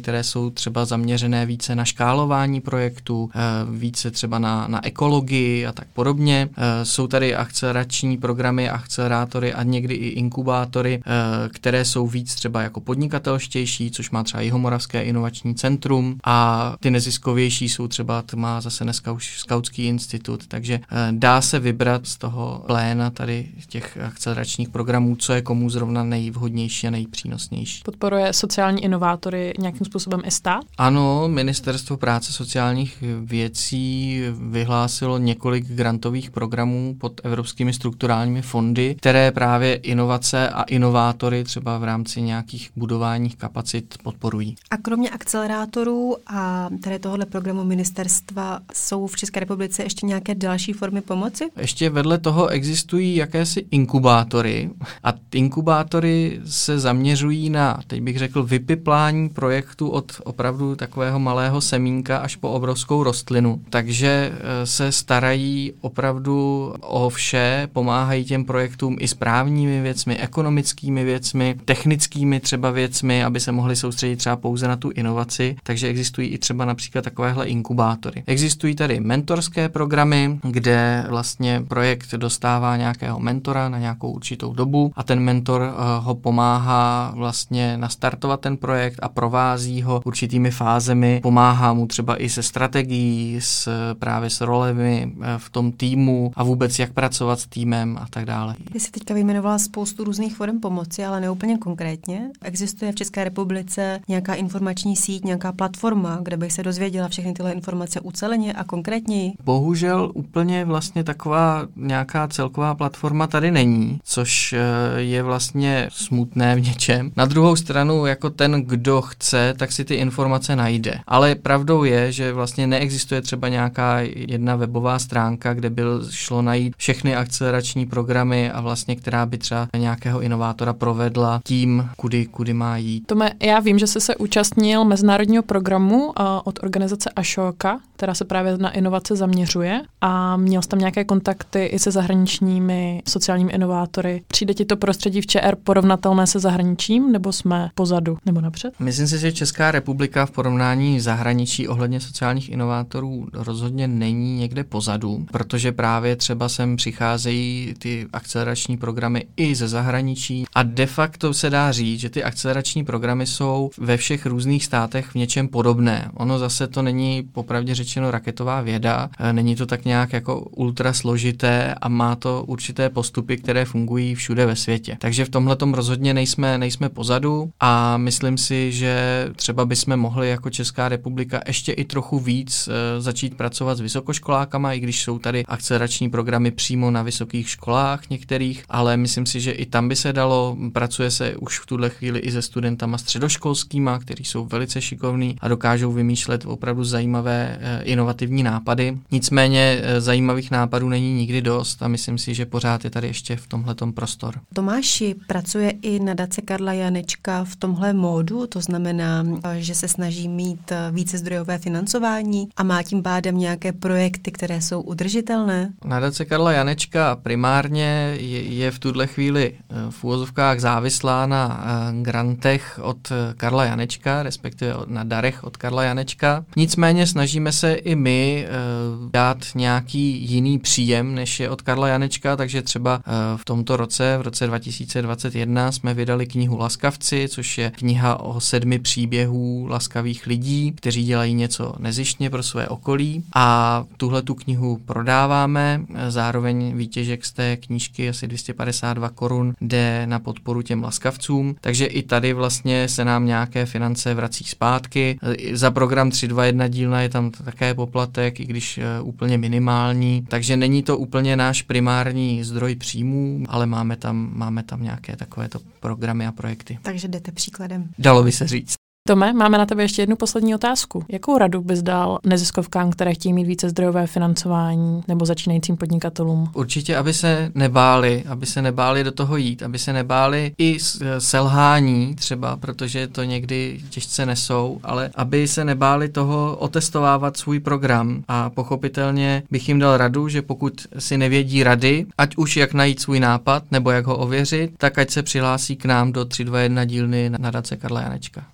které 0.00 0.24
jsou 0.24 0.50
třeba 0.50 0.84
zaměřené 0.84 1.46
více 1.46 1.74
na 1.74 1.84
škálování 1.84 2.60
projektů, 2.60 3.30
eh, 3.34 3.40
více 3.70 4.10
třeba 4.10 4.38
na, 4.38 4.66
na 4.68 4.86
ekologii 4.86 5.66
a 5.66 5.72
tak 5.72 5.86
podobně. 5.92 6.48
Eh, 6.56 6.84
jsou 6.84 7.06
tady 7.06 7.34
akcelerační 7.34 8.16
programy, 8.18 8.70
akcelerátory 8.70 9.52
a 9.54 9.62
někdy 9.62 9.94
i 9.94 10.08
inkubátory, 10.08 11.02
eh, 11.06 11.48
které 11.48 11.84
jsou 11.84 12.06
víc 12.06 12.34
třeba 12.34 12.62
jako 12.62 12.80
podnikatelštější, 12.80 13.90
což 13.90 14.10
má 14.10 14.22
třeba 14.22 14.40
Jihomoravské 14.40 15.02
inovační 15.02 15.54
centrum 15.54 16.18
a 16.32 16.76
ty 16.80 16.90
neziskovější 16.90 17.68
jsou 17.68 17.88
třeba, 17.88 18.22
to 18.22 18.36
má 18.36 18.60
zase 18.60 18.84
dneska 18.84 19.12
už 19.12 19.38
Skautský 19.38 19.84
institut, 19.84 20.46
takže 20.46 20.80
dá 21.10 21.40
se 21.40 21.58
vybrat 21.58 22.06
z 22.06 22.16
toho 22.16 22.64
pléna 22.66 23.10
tady 23.10 23.48
těch 23.66 23.98
akceleračních 24.06 24.68
programů, 24.68 25.16
co 25.16 25.32
je 25.32 25.42
komu 25.42 25.70
zrovna 25.70 26.04
nejvhodnější 26.04 26.86
a 26.86 26.90
nejpřínosnější. 26.90 27.82
Podporuje 27.84 28.32
sociální 28.32 28.84
inovátory 28.84 29.52
nějakým 29.58 29.86
způsobem 29.86 30.22
i 30.24 30.30
stát? 30.30 30.64
Ano, 30.78 31.28
Ministerstvo 31.28 31.96
práce 31.96 32.32
sociálních 32.32 33.04
věcí 33.20 34.22
vyhlásilo 34.50 35.18
několik 35.18 35.66
grantových 35.66 36.30
programů 36.30 36.96
pod 37.00 37.20
evropskými 37.24 37.72
strukturálními 37.72 38.42
fondy, 38.42 38.94
které 38.94 39.32
právě 39.32 39.74
inovace 39.74 40.48
a 40.48 40.62
inovátory 40.62 41.44
třeba 41.44 41.78
v 41.78 41.84
rámci 41.84 42.22
nějakých 42.22 42.70
budování 42.76 43.30
kapacit 43.30 43.94
podporují. 44.02 44.56
A 44.70 44.76
kromě 44.76 45.10
akcelerátorů 45.10 46.16
a 46.26 46.68
tady 46.82 46.98
tohohle 46.98 47.26
programu 47.26 47.64
ministerstva 47.64 48.60
jsou 48.74 49.06
v 49.06 49.16
České 49.16 49.40
republice 49.40 49.82
ještě 49.82 50.06
nějaké 50.06 50.34
další 50.34 50.72
formy 50.72 51.00
pomoci? 51.00 51.44
Ještě 51.56 51.90
vedle 51.90 52.18
toho 52.18 52.48
existují 52.48 53.16
jakési 53.16 53.66
inkubátory 53.70 54.70
a 55.04 55.12
inkubátory 55.34 56.40
se 56.46 56.78
zaměřují 56.78 57.50
na, 57.50 57.80
teď 57.86 58.02
bych 58.02 58.18
řekl, 58.18 58.42
vypiplání 58.42 59.28
projektu 59.28 59.88
od 59.88 60.12
opravdu 60.24 60.76
takového 60.76 61.18
malého 61.18 61.60
semínka 61.60 62.18
až 62.18 62.36
po 62.36 62.50
obrovskou 62.50 63.02
rostlinu. 63.02 63.60
Takže 63.70 64.32
eh, 64.32 64.66
se 64.66 64.92
starají 64.92 65.72
opravdu 65.80 66.74
o 66.80 67.08
vše, 67.08 67.68
pomáhají 67.72 68.24
těm 68.24 68.44
projektům 68.44 68.96
i 69.00 69.08
správními 69.08 69.82
věcmi, 69.82 70.16
ekonomickými 70.16 71.04
věcmi, 71.04 71.56
technickými 71.64 72.40
třeba 72.40 72.70
věcmi, 72.70 73.24
aby 73.24 73.40
se 73.40 73.52
mohli 73.52 73.76
soustředit 73.76 74.16
třeba 74.16 74.36
pouze 74.36 74.68
na 74.68 74.76
tu 74.76 74.90
inovaci. 74.90 75.56
Takže 75.62 75.88
existují 75.88 76.09
i 76.18 76.38
třeba 76.38 76.64
například 76.64 77.02
takovéhle 77.02 77.46
inkubátory. 77.46 78.22
Existují 78.26 78.74
tady 78.74 79.00
mentorské 79.00 79.68
programy, 79.68 80.38
kde 80.42 81.04
vlastně 81.08 81.62
projekt 81.68 82.14
dostává 82.14 82.76
nějakého 82.76 83.20
mentora 83.20 83.68
na 83.68 83.78
nějakou 83.78 84.10
určitou 84.12 84.52
dobu 84.52 84.92
a 84.96 85.02
ten 85.02 85.20
mentor 85.20 85.60
uh, 85.62 86.04
ho 86.04 86.14
pomáhá 86.14 87.12
vlastně 87.16 87.76
nastartovat 87.76 88.40
ten 88.40 88.56
projekt 88.56 88.98
a 89.02 89.08
provází 89.08 89.82
ho 89.82 90.00
určitými 90.04 90.50
fázemi, 90.50 91.20
pomáhá 91.22 91.72
mu 91.72 91.86
třeba 91.86 92.22
i 92.22 92.28
se 92.28 92.42
strategií, 92.42 93.36
s, 93.40 93.68
právě 93.98 94.30
s 94.30 94.40
rolemi 94.40 95.12
uh, 95.16 95.24
v 95.36 95.50
tom 95.50 95.72
týmu 95.72 96.32
a 96.36 96.44
vůbec 96.44 96.78
jak 96.78 96.92
pracovat 96.92 97.40
s 97.40 97.46
týmem 97.46 97.98
a 98.00 98.06
tak 98.10 98.24
dále. 98.24 98.54
Vy 98.72 98.80
jsi 98.80 98.90
teďka 98.90 99.14
vyjmenovala 99.14 99.58
spoustu 99.58 100.04
různých 100.04 100.36
forem 100.36 100.60
pomoci, 100.60 101.04
ale 101.04 101.20
neúplně 101.20 101.58
konkrétně. 101.58 102.30
Existuje 102.42 102.92
v 102.92 102.94
České 102.94 103.24
republice 103.24 104.00
nějaká 104.08 104.34
informační 104.34 104.96
síť, 104.96 105.24
nějaká 105.24 105.52
platforma, 105.52 105.99
kde 106.22 106.36
bych 106.36 106.52
se 106.52 106.62
dozvěděla 106.62 107.08
všechny 107.08 107.32
tyhle 107.32 107.52
informace 107.52 108.00
uceleně 108.00 108.52
a 108.52 108.64
konkrétněji? 108.64 109.32
Bohužel 109.44 110.10
úplně 110.14 110.64
vlastně 110.64 111.04
taková 111.04 111.66
nějaká 111.76 112.28
celková 112.28 112.74
platforma 112.74 113.26
tady 113.26 113.50
není, 113.50 114.00
což 114.04 114.52
eh, 114.52 115.00
je 115.00 115.22
vlastně 115.22 115.88
smutné 115.92 116.56
v 116.56 116.60
něčem. 116.60 117.12
Na 117.16 117.24
druhou 117.24 117.56
stranu, 117.56 118.06
jako 118.06 118.30
ten, 118.30 118.62
kdo 118.62 119.02
chce, 119.02 119.54
tak 119.56 119.72
si 119.72 119.84
ty 119.84 119.94
informace 119.94 120.56
najde. 120.56 121.00
Ale 121.06 121.34
pravdou 121.34 121.84
je, 121.84 122.12
že 122.12 122.32
vlastně 122.32 122.66
neexistuje 122.66 123.20
třeba 123.20 123.48
nějaká 123.48 124.00
jedna 124.00 124.56
webová 124.56 124.98
stránka, 124.98 125.54
kde 125.54 125.70
by 125.70 125.82
šlo 126.10 126.42
najít 126.42 126.74
všechny 126.76 127.16
akcelerační 127.16 127.86
programy 127.86 128.50
a 128.50 128.60
vlastně 128.60 128.96
která 128.96 129.26
by 129.26 129.38
třeba 129.38 129.68
nějakého 129.76 130.20
inovátora 130.20 130.72
provedla 130.72 131.40
tím, 131.44 131.88
kudy, 131.96 132.26
kudy 132.26 132.54
má 132.54 132.76
jít. 132.76 133.06
Tome, 133.06 133.30
já 133.42 133.60
vím, 133.60 133.78
že 133.78 133.86
jsi 133.86 134.00
se 134.00 134.16
účastnil 134.16 134.84
mezinárodního 134.84 135.42
programu 135.42 135.89
uh, 135.96 136.12
od 136.44 136.58
organizace 136.62 137.10
Ashoka, 137.16 137.80
která 137.96 138.14
se 138.14 138.24
právě 138.24 138.58
na 138.58 138.70
inovace 138.70 139.16
zaměřuje 139.16 139.82
a 140.00 140.36
měl 140.36 140.62
jsi 140.62 140.68
tam 140.68 140.78
nějaké 140.78 141.04
kontakty 141.04 141.64
i 141.64 141.78
se 141.78 141.90
zahraničními 141.90 143.02
sociálními 143.08 143.52
inovátory. 143.52 144.22
Přijde 144.26 144.54
ti 144.54 144.64
to 144.64 144.76
prostředí 144.76 145.20
v 145.20 145.26
ČR 145.26 145.56
porovnatelné 145.64 146.26
se 146.26 146.38
zahraničím, 146.38 147.12
nebo 147.12 147.32
jsme 147.32 147.70
pozadu, 147.74 148.18
nebo 148.26 148.40
napřed? 148.40 148.74
Myslím 148.80 149.06
si, 149.06 149.18
že 149.18 149.32
Česká 149.32 149.70
republika 149.70 150.26
v 150.26 150.30
porovnání 150.30 151.00
zahraničí 151.00 151.68
ohledně 151.68 152.00
sociálních 152.00 152.52
inovátorů 152.52 153.26
rozhodně 153.32 153.88
není 153.88 154.36
někde 154.36 154.64
pozadu, 154.64 155.26
protože 155.32 155.72
právě 155.72 156.16
třeba 156.16 156.48
sem 156.48 156.76
přicházejí 156.76 157.74
ty 157.78 158.06
akcelerační 158.12 158.76
programy 158.76 159.26
i 159.36 159.54
ze 159.54 159.68
zahraničí 159.68 160.44
a 160.54 160.62
de 160.62 160.86
facto 160.86 161.34
se 161.34 161.50
dá 161.50 161.72
říct, 161.72 162.00
že 162.00 162.10
ty 162.10 162.24
akcelerační 162.24 162.84
programy 162.84 163.26
jsou 163.26 163.70
ve 163.78 163.96
všech 163.96 164.26
různých 164.26 164.64
státech 164.64 165.06
v 165.06 165.14
něčem 165.14 165.48
podobné 165.48 165.79
podobné. 165.80 166.10
Ono 166.14 166.38
zase 166.38 166.66
to 166.66 166.82
není 166.82 167.22
popravdě 167.32 167.74
řečeno 167.74 168.10
raketová 168.10 168.60
věda, 168.60 169.10
e, 169.18 169.32
není 169.32 169.56
to 169.56 169.66
tak 169.66 169.84
nějak 169.84 170.12
jako 170.12 170.40
ultra 170.40 170.92
složité 170.92 171.74
a 171.80 171.88
má 171.88 172.16
to 172.16 172.44
určité 172.46 172.90
postupy, 172.90 173.36
které 173.36 173.64
fungují 173.64 174.14
všude 174.14 174.46
ve 174.46 174.56
světě. 174.56 174.96
Takže 175.00 175.24
v 175.24 175.28
tomhle 175.28 175.56
rozhodně 175.72 176.14
nejsme, 176.14 176.58
nejsme 176.58 176.88
pozadu 176.88 177.50
a 177.60 177.96
myslím 177.96 178.38
si, 178.38 178.72
že 178.72 179.28
třeba 179.36 179.66
bychom 179.66 179.96
mohli 179.96 180.28
jako 180.28 180.50
Česká 180.50 180.88
republika 180.88 181.40
ještě 181.46 181.72
i 181.72 181.84
trochu 181.84 182.18
víc 182.18 182.68
e, 182.68 183.00
začít 183.00 183.36
pracovat 183.36 183.78
s 183.78 183.80
vysokoškolákama, 183.80 184.72
i 184.72 184.80
když 184.80 185.02
jsou 185.02 185.18
tady 185.18 185.46
akcelerační 185.46 186.10
programy 186.10 186.50
přímo 186.50 186.90
na 186.90 187.02
vysokých 187.02 187.48
školách 187.48 188.10
některých, 188.10 188.64
ale 188.68 188.96
myslím 188.96 189.26
si, 189.26 189.40
že 189.40 189.52
i 189.52 189.66
tam 189.66 189.88
by 189.88 189.96
se 189.96 190.12
dalo, 190.12 190.56
pracuje 190.72 191.10
se 191.10 191.36
už 191.36 191.58
v 191.58 191.66
tuhle 191.66 191.90
chvíli 191.90 192.18
i 192.18 192.32
se 192.32 192.42
studentama 192.42 192.98
středoškolskýma, 192.98 193.98
kteří 193.98 194.24
jsou 194.24 194.44
velice 194.44 194.80
šikovní 194.80 195.36
a 195.40 195.48
dokážou 195.70 195.92
vymýšlet 195.92 196.44
opravdu 196.46 196.84
zajímavé 196.84 197.58
eh, 197.60 197.82
inovativní 197.82 198.42
nápady. 198.42 198.98
Nicméně 199.10 199.80
eh, 199.82 200.00
zajímavých 200.00 200.50
nápadů 200.50 200.88
není 200.88 201.14
nikdy 201.14 201.42
dost 201.42 201.82
a 201.82 201.88
myslím 201.88 202.18
si, 202.18 202.34
že 202.34 202.46
pořád 202.46 202.84
je 202.84 202.90
tady 202.90 203.06
ještě 203.06 203.36
v 203.36 203.46
tomhle 203.46 203.74
prostor. 203.94 204.34
Tomáši 204.54 205.14
pracuje 205.26 205.70
i 205.82 206.00
nadace 206.00 206.42
Karla 206.42 206.72
Janečka 206.72 207.44
v 207.44 207.56
tomhle 207.56 207.92
módu, 207.92 208.46
to 208.46 208.60
znamená, 208.60 209.24
eh, 209.44 209.60
že 209.60 209.74
se 209.74 209.88
snaží 209.88 210.28
mít 210.28 210.72
více 210.90 211.18
zdrojové 211.18 211.58
financování 211.58 212.48
a 212.56 212.62
má 212.62 212.82
tím 212.82 213.02
pádem 213.02 213.38
nějaké 213.38 213.72
projekty, 213.72 214.30
které 214.32 214.60
jsou 214.60 214.80
udržitelné? 214.80 215.72
Nadace 215.84 216.24
Karla 216.24 216.52
Janečka 216.52 217.16
primárně 217.16 218.16
je, 218.18 218.42
je 218.42 218.70
v 218.70 218.78
tuhle 218.78 219.06
chvíli 219.06 219.54
v 219.90 220.04
úvozovkách 220.04 220.60
závislá 220.60 221.26
na 221.26 221.64
grantech 222.02 222.80
od 222.82 223.12
Karla 223.36 223.64
Janečka, 223.64 224.22
respektive 224.22 224.74
na 224.86 225.04
darech 225.04 225.44
od 225.44 225.49
Karla 225.56 225.82
Janečka. 225.82 226.44
Nicméně 226.56 227.06
snažíme 227.06 227.52
se 227.52 227.72
i 227.72 227.94
my 227.94 228.46
uh, 228.46 229.10
dát 229.10 229.38
nějaký 229.54 230.30
jiný 230.30 230.58
příjem, 230.58 231.14
než 231.14 231.40
je 231.40 231.50
od 231.50 231.62
Karla 231.62 231.88
Janečka, 231.88 232.36
takže 232.36 232.62
třeba 232.62 232.96
uh, 232.96 233.02
v 233.36 233.44
tomto 233.44 233.76
roce, 233.76 234.18
v 234.18 234.22
roce 234.22 234.46
2021, 234.46 235.72
jsme 235.72 235.94
vydali 235.94 236.26
knihu 236.26 236.58
Laskavci, 236.58 237.28
což 237.28 237.58
je 237.58 237.70
kniha 237.70 238.20
o 238.20 238.40
sedmi 238.40 238.78
příběhů 238.78 239.66
laskavých 239.68 240.26
lidí, 240.26 240.72
kteří 240.72 241.04
dělají 241.04 241.34
něco 241.34 241.74
nezištně 241.78 242.30
pro 242.30 242.42
své 242.42 242.68
okolí 242.68 243.24
a 243.34 243.84
tuhle 243.96 244.22
tu 244.22 244.34
knihu 244.34 244.80
prodáváme, 244.86 245.80
zároveň 246.08 246.76
výtěžek 246.76 247.24
z 247.24 247.32
té 247.32 247.56
knížky 247.56 248.08
asi 248.08 248.26
252 248.26 249.08
korun 249.08 249.54
jde 249.60 250.06
na 250.06 250.18
podporu 250.18 250.62
těm 250.62 250.82
laskavcům, 250.82 251.56
takže 251.60 251.86
i 251.86 252.02
tady 252.02 252.32
vlastně 252.32 252.88
se 252.88 253.04
nám 253.04 253.26
nějaké 253.26 253.66
finance 253.66 254.14
vrací 254.14 254.44
zpátky. 254.44 255.18
Za 255.52 255.70
program 255.70 256.10
321 256.10 256.68
dílna 256.68 257.02
je 257.02 257.08
tam 257.08 257.30
také 257.30 257.74
poplatek, 257.74 258.40
i 258.40 258.44
když 258.44 258.78
eh, 258.78 259.00
úplně 259.00 259.38
minimální, 259.38 260.26
takže 260.28 260.56
není 260.56 260.82
to 260.82 260.98
úplně 260.98 261.36
náš 261.36 261.62
primární 261.62 262.44
zdroj 262.44 262.74
příjmů, 262.74 263.44
ale 263.48 263.66
máme 263.66 263.96
tam, 263.96 264.30
máme 264.32 264.62
tam 264.62 264.82
nějaké 264.82 265.16
takovéto 265.16 265.58
programy 265.80 266.26
a 266.26 266.32
projekty. 266.32 266.78
Takže 266.82 267.08
jdete 267.08 267.32
příkladem. 267.32 267.88
Dalo 267.98 268.22
by 268.22 268.32
se 268.32 268.48
říct. 268.48 268.74
Tome, 269.10 269.32
máme 269.32 269.58
na 269.58 269.66
tebe 269.66 269.82
ještě 269.82 270.02
jednu 270.02 270.16
poslední 270.16 270.54
otázku. 270.54 271.04
Jakou 271.08 271.38
radu 271.38 271.60
bys 271.60 271.82
dal 271.82 272.18
neziskovkám, 272.26 272.90
které 272.90 273.14
chtějí 273.14 273.32
mít 273.32 273.46
více 273.46 273.68
zdrojové 273.68 274.06
financování 274.06 275.02
nebo 275.08 275.26
začínajícím 275.26 275.76
podnikatelům? 275.76 276.50
Určitě, 276.54 276.96
aby 276.96 277.14
se 277.14 277.50
nebáli, 277.54 278.24
aby 278.28 278.46
se 278.46 278.62
nebáli 278.62 279.04
do 279.04 279.12
toho 279.12 279.36
jít, 279.36 279.62
aby 279.62 279.78
se 279.78 279.92
nebáli 279.92 280.52
i 280.58 280.78
selhání 281.18 282.14
třeba, 282.14 282.56
protože 282.56 283.06
to 283.06 283.22
někdy 283.22 283.80
těžce 283.90 284.26
nesou, 284.26 284.80
ale 284.82 285.10
aby 285.14 285.48
se 285.48 285.64
nebáli 285.64 286.08
toho 286.08 286.56
otestovávat 286.56 287.36
svůj 287.36 287.60
program 287.60 288.24
a 288.28 288.50
pochopitelně 288.50 289.42
bych 289.50 289.68
jim 289.68 289.78
dal 289.78 289.96
radu, 289.96 290.28
že 290.28 290.42
pokud 290.42 290.86
si 290.98 291.18
nevědí 291.18 291.62
rady, 291.62 292.06
ať 292.18 292.36
už 292.36 292.56
jak 292.56 292.74
najít 292.74 293.00
svůj 293.00 293.20
nápad 293.20 293.64
nebo 293.70 293.90
jak 293.90 294.06
ho 294.06 294.16
ověřit, 294.16 294.72
tak 294.78 294.98
ať 294.98 295.10
se 295.10 295.22
přihlásí 295.22 295.76
k 295.76 295.84
nám 295.84 296.12
do 296.12 296.24
321 296.24 296.84
dílny 296.84 297.30
na 297.38 297.50
Dace 297.50 297.76
Karla 297.76 298.00
Janečka. 298.00 298.44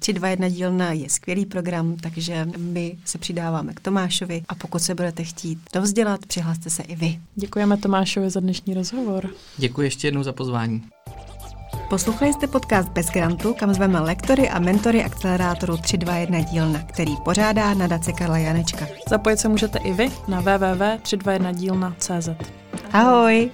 321 0.00 0.48
dílna 0.48 0.92
je 0.92 1.10
skvělý 1.10 1.46
program, 1.46 1.96
takže 1.96 2.48
my 2.58 2.98
se 3.04 3.18
přidáváme 3.18 3.74
k 3.74 3.80
Tomášovi 3.80 4.42
a 4.48 4.54
pokud 4.54 4.78
se 4.78 4.94
budete 4.94 5.24
chtít 5.24 5.58
dovzdělat, 5.74 6.26
přihlaste 6.26 6.70
se 6.70 6.82
i 6.82 6.96
vy. 6.96 7.20
Děkujeme 7.34 7.76
Tomášovi 7.76 8.30
za 8.30 8.40
dnešní 8.40 8.74
rozhovor. 8.74 9.30
Děkuji 9.56 9.80
ještě 9.80 10.06
jednou 10.06 10.22
za 10.22 10.32
pozvání. 10.32 10.82
Poslouchali 11.90 12.32
jste 12.32 12.46
podcast 12.46 12.88
Bez 12.88 13.10
grantu, 13.10 13.54
kam 13.54 13.74
zveme 13.74 14.00
lektory 14.00 14.48
a 14.48 14.58
mentory 14.58 15.04
akcelerátoru 15.04 15.76
321 15.76 16.40
dílna, 16.40 16.82
který 16.82 17.16
pořádá 17.24 17.74
nadace 17.74 18.12
Karla 18.12 18.38
Janečka. 18.38 18.86
Zapojit 19.08 19.38
se 19.38 19.48
můžete 19.48 19.78
i 19.78 19.92
vy 19.92 20.08
na 20.28 20.42
www.321dílna.cz. 20.42 22.28
Ahoj! 22.92 23.50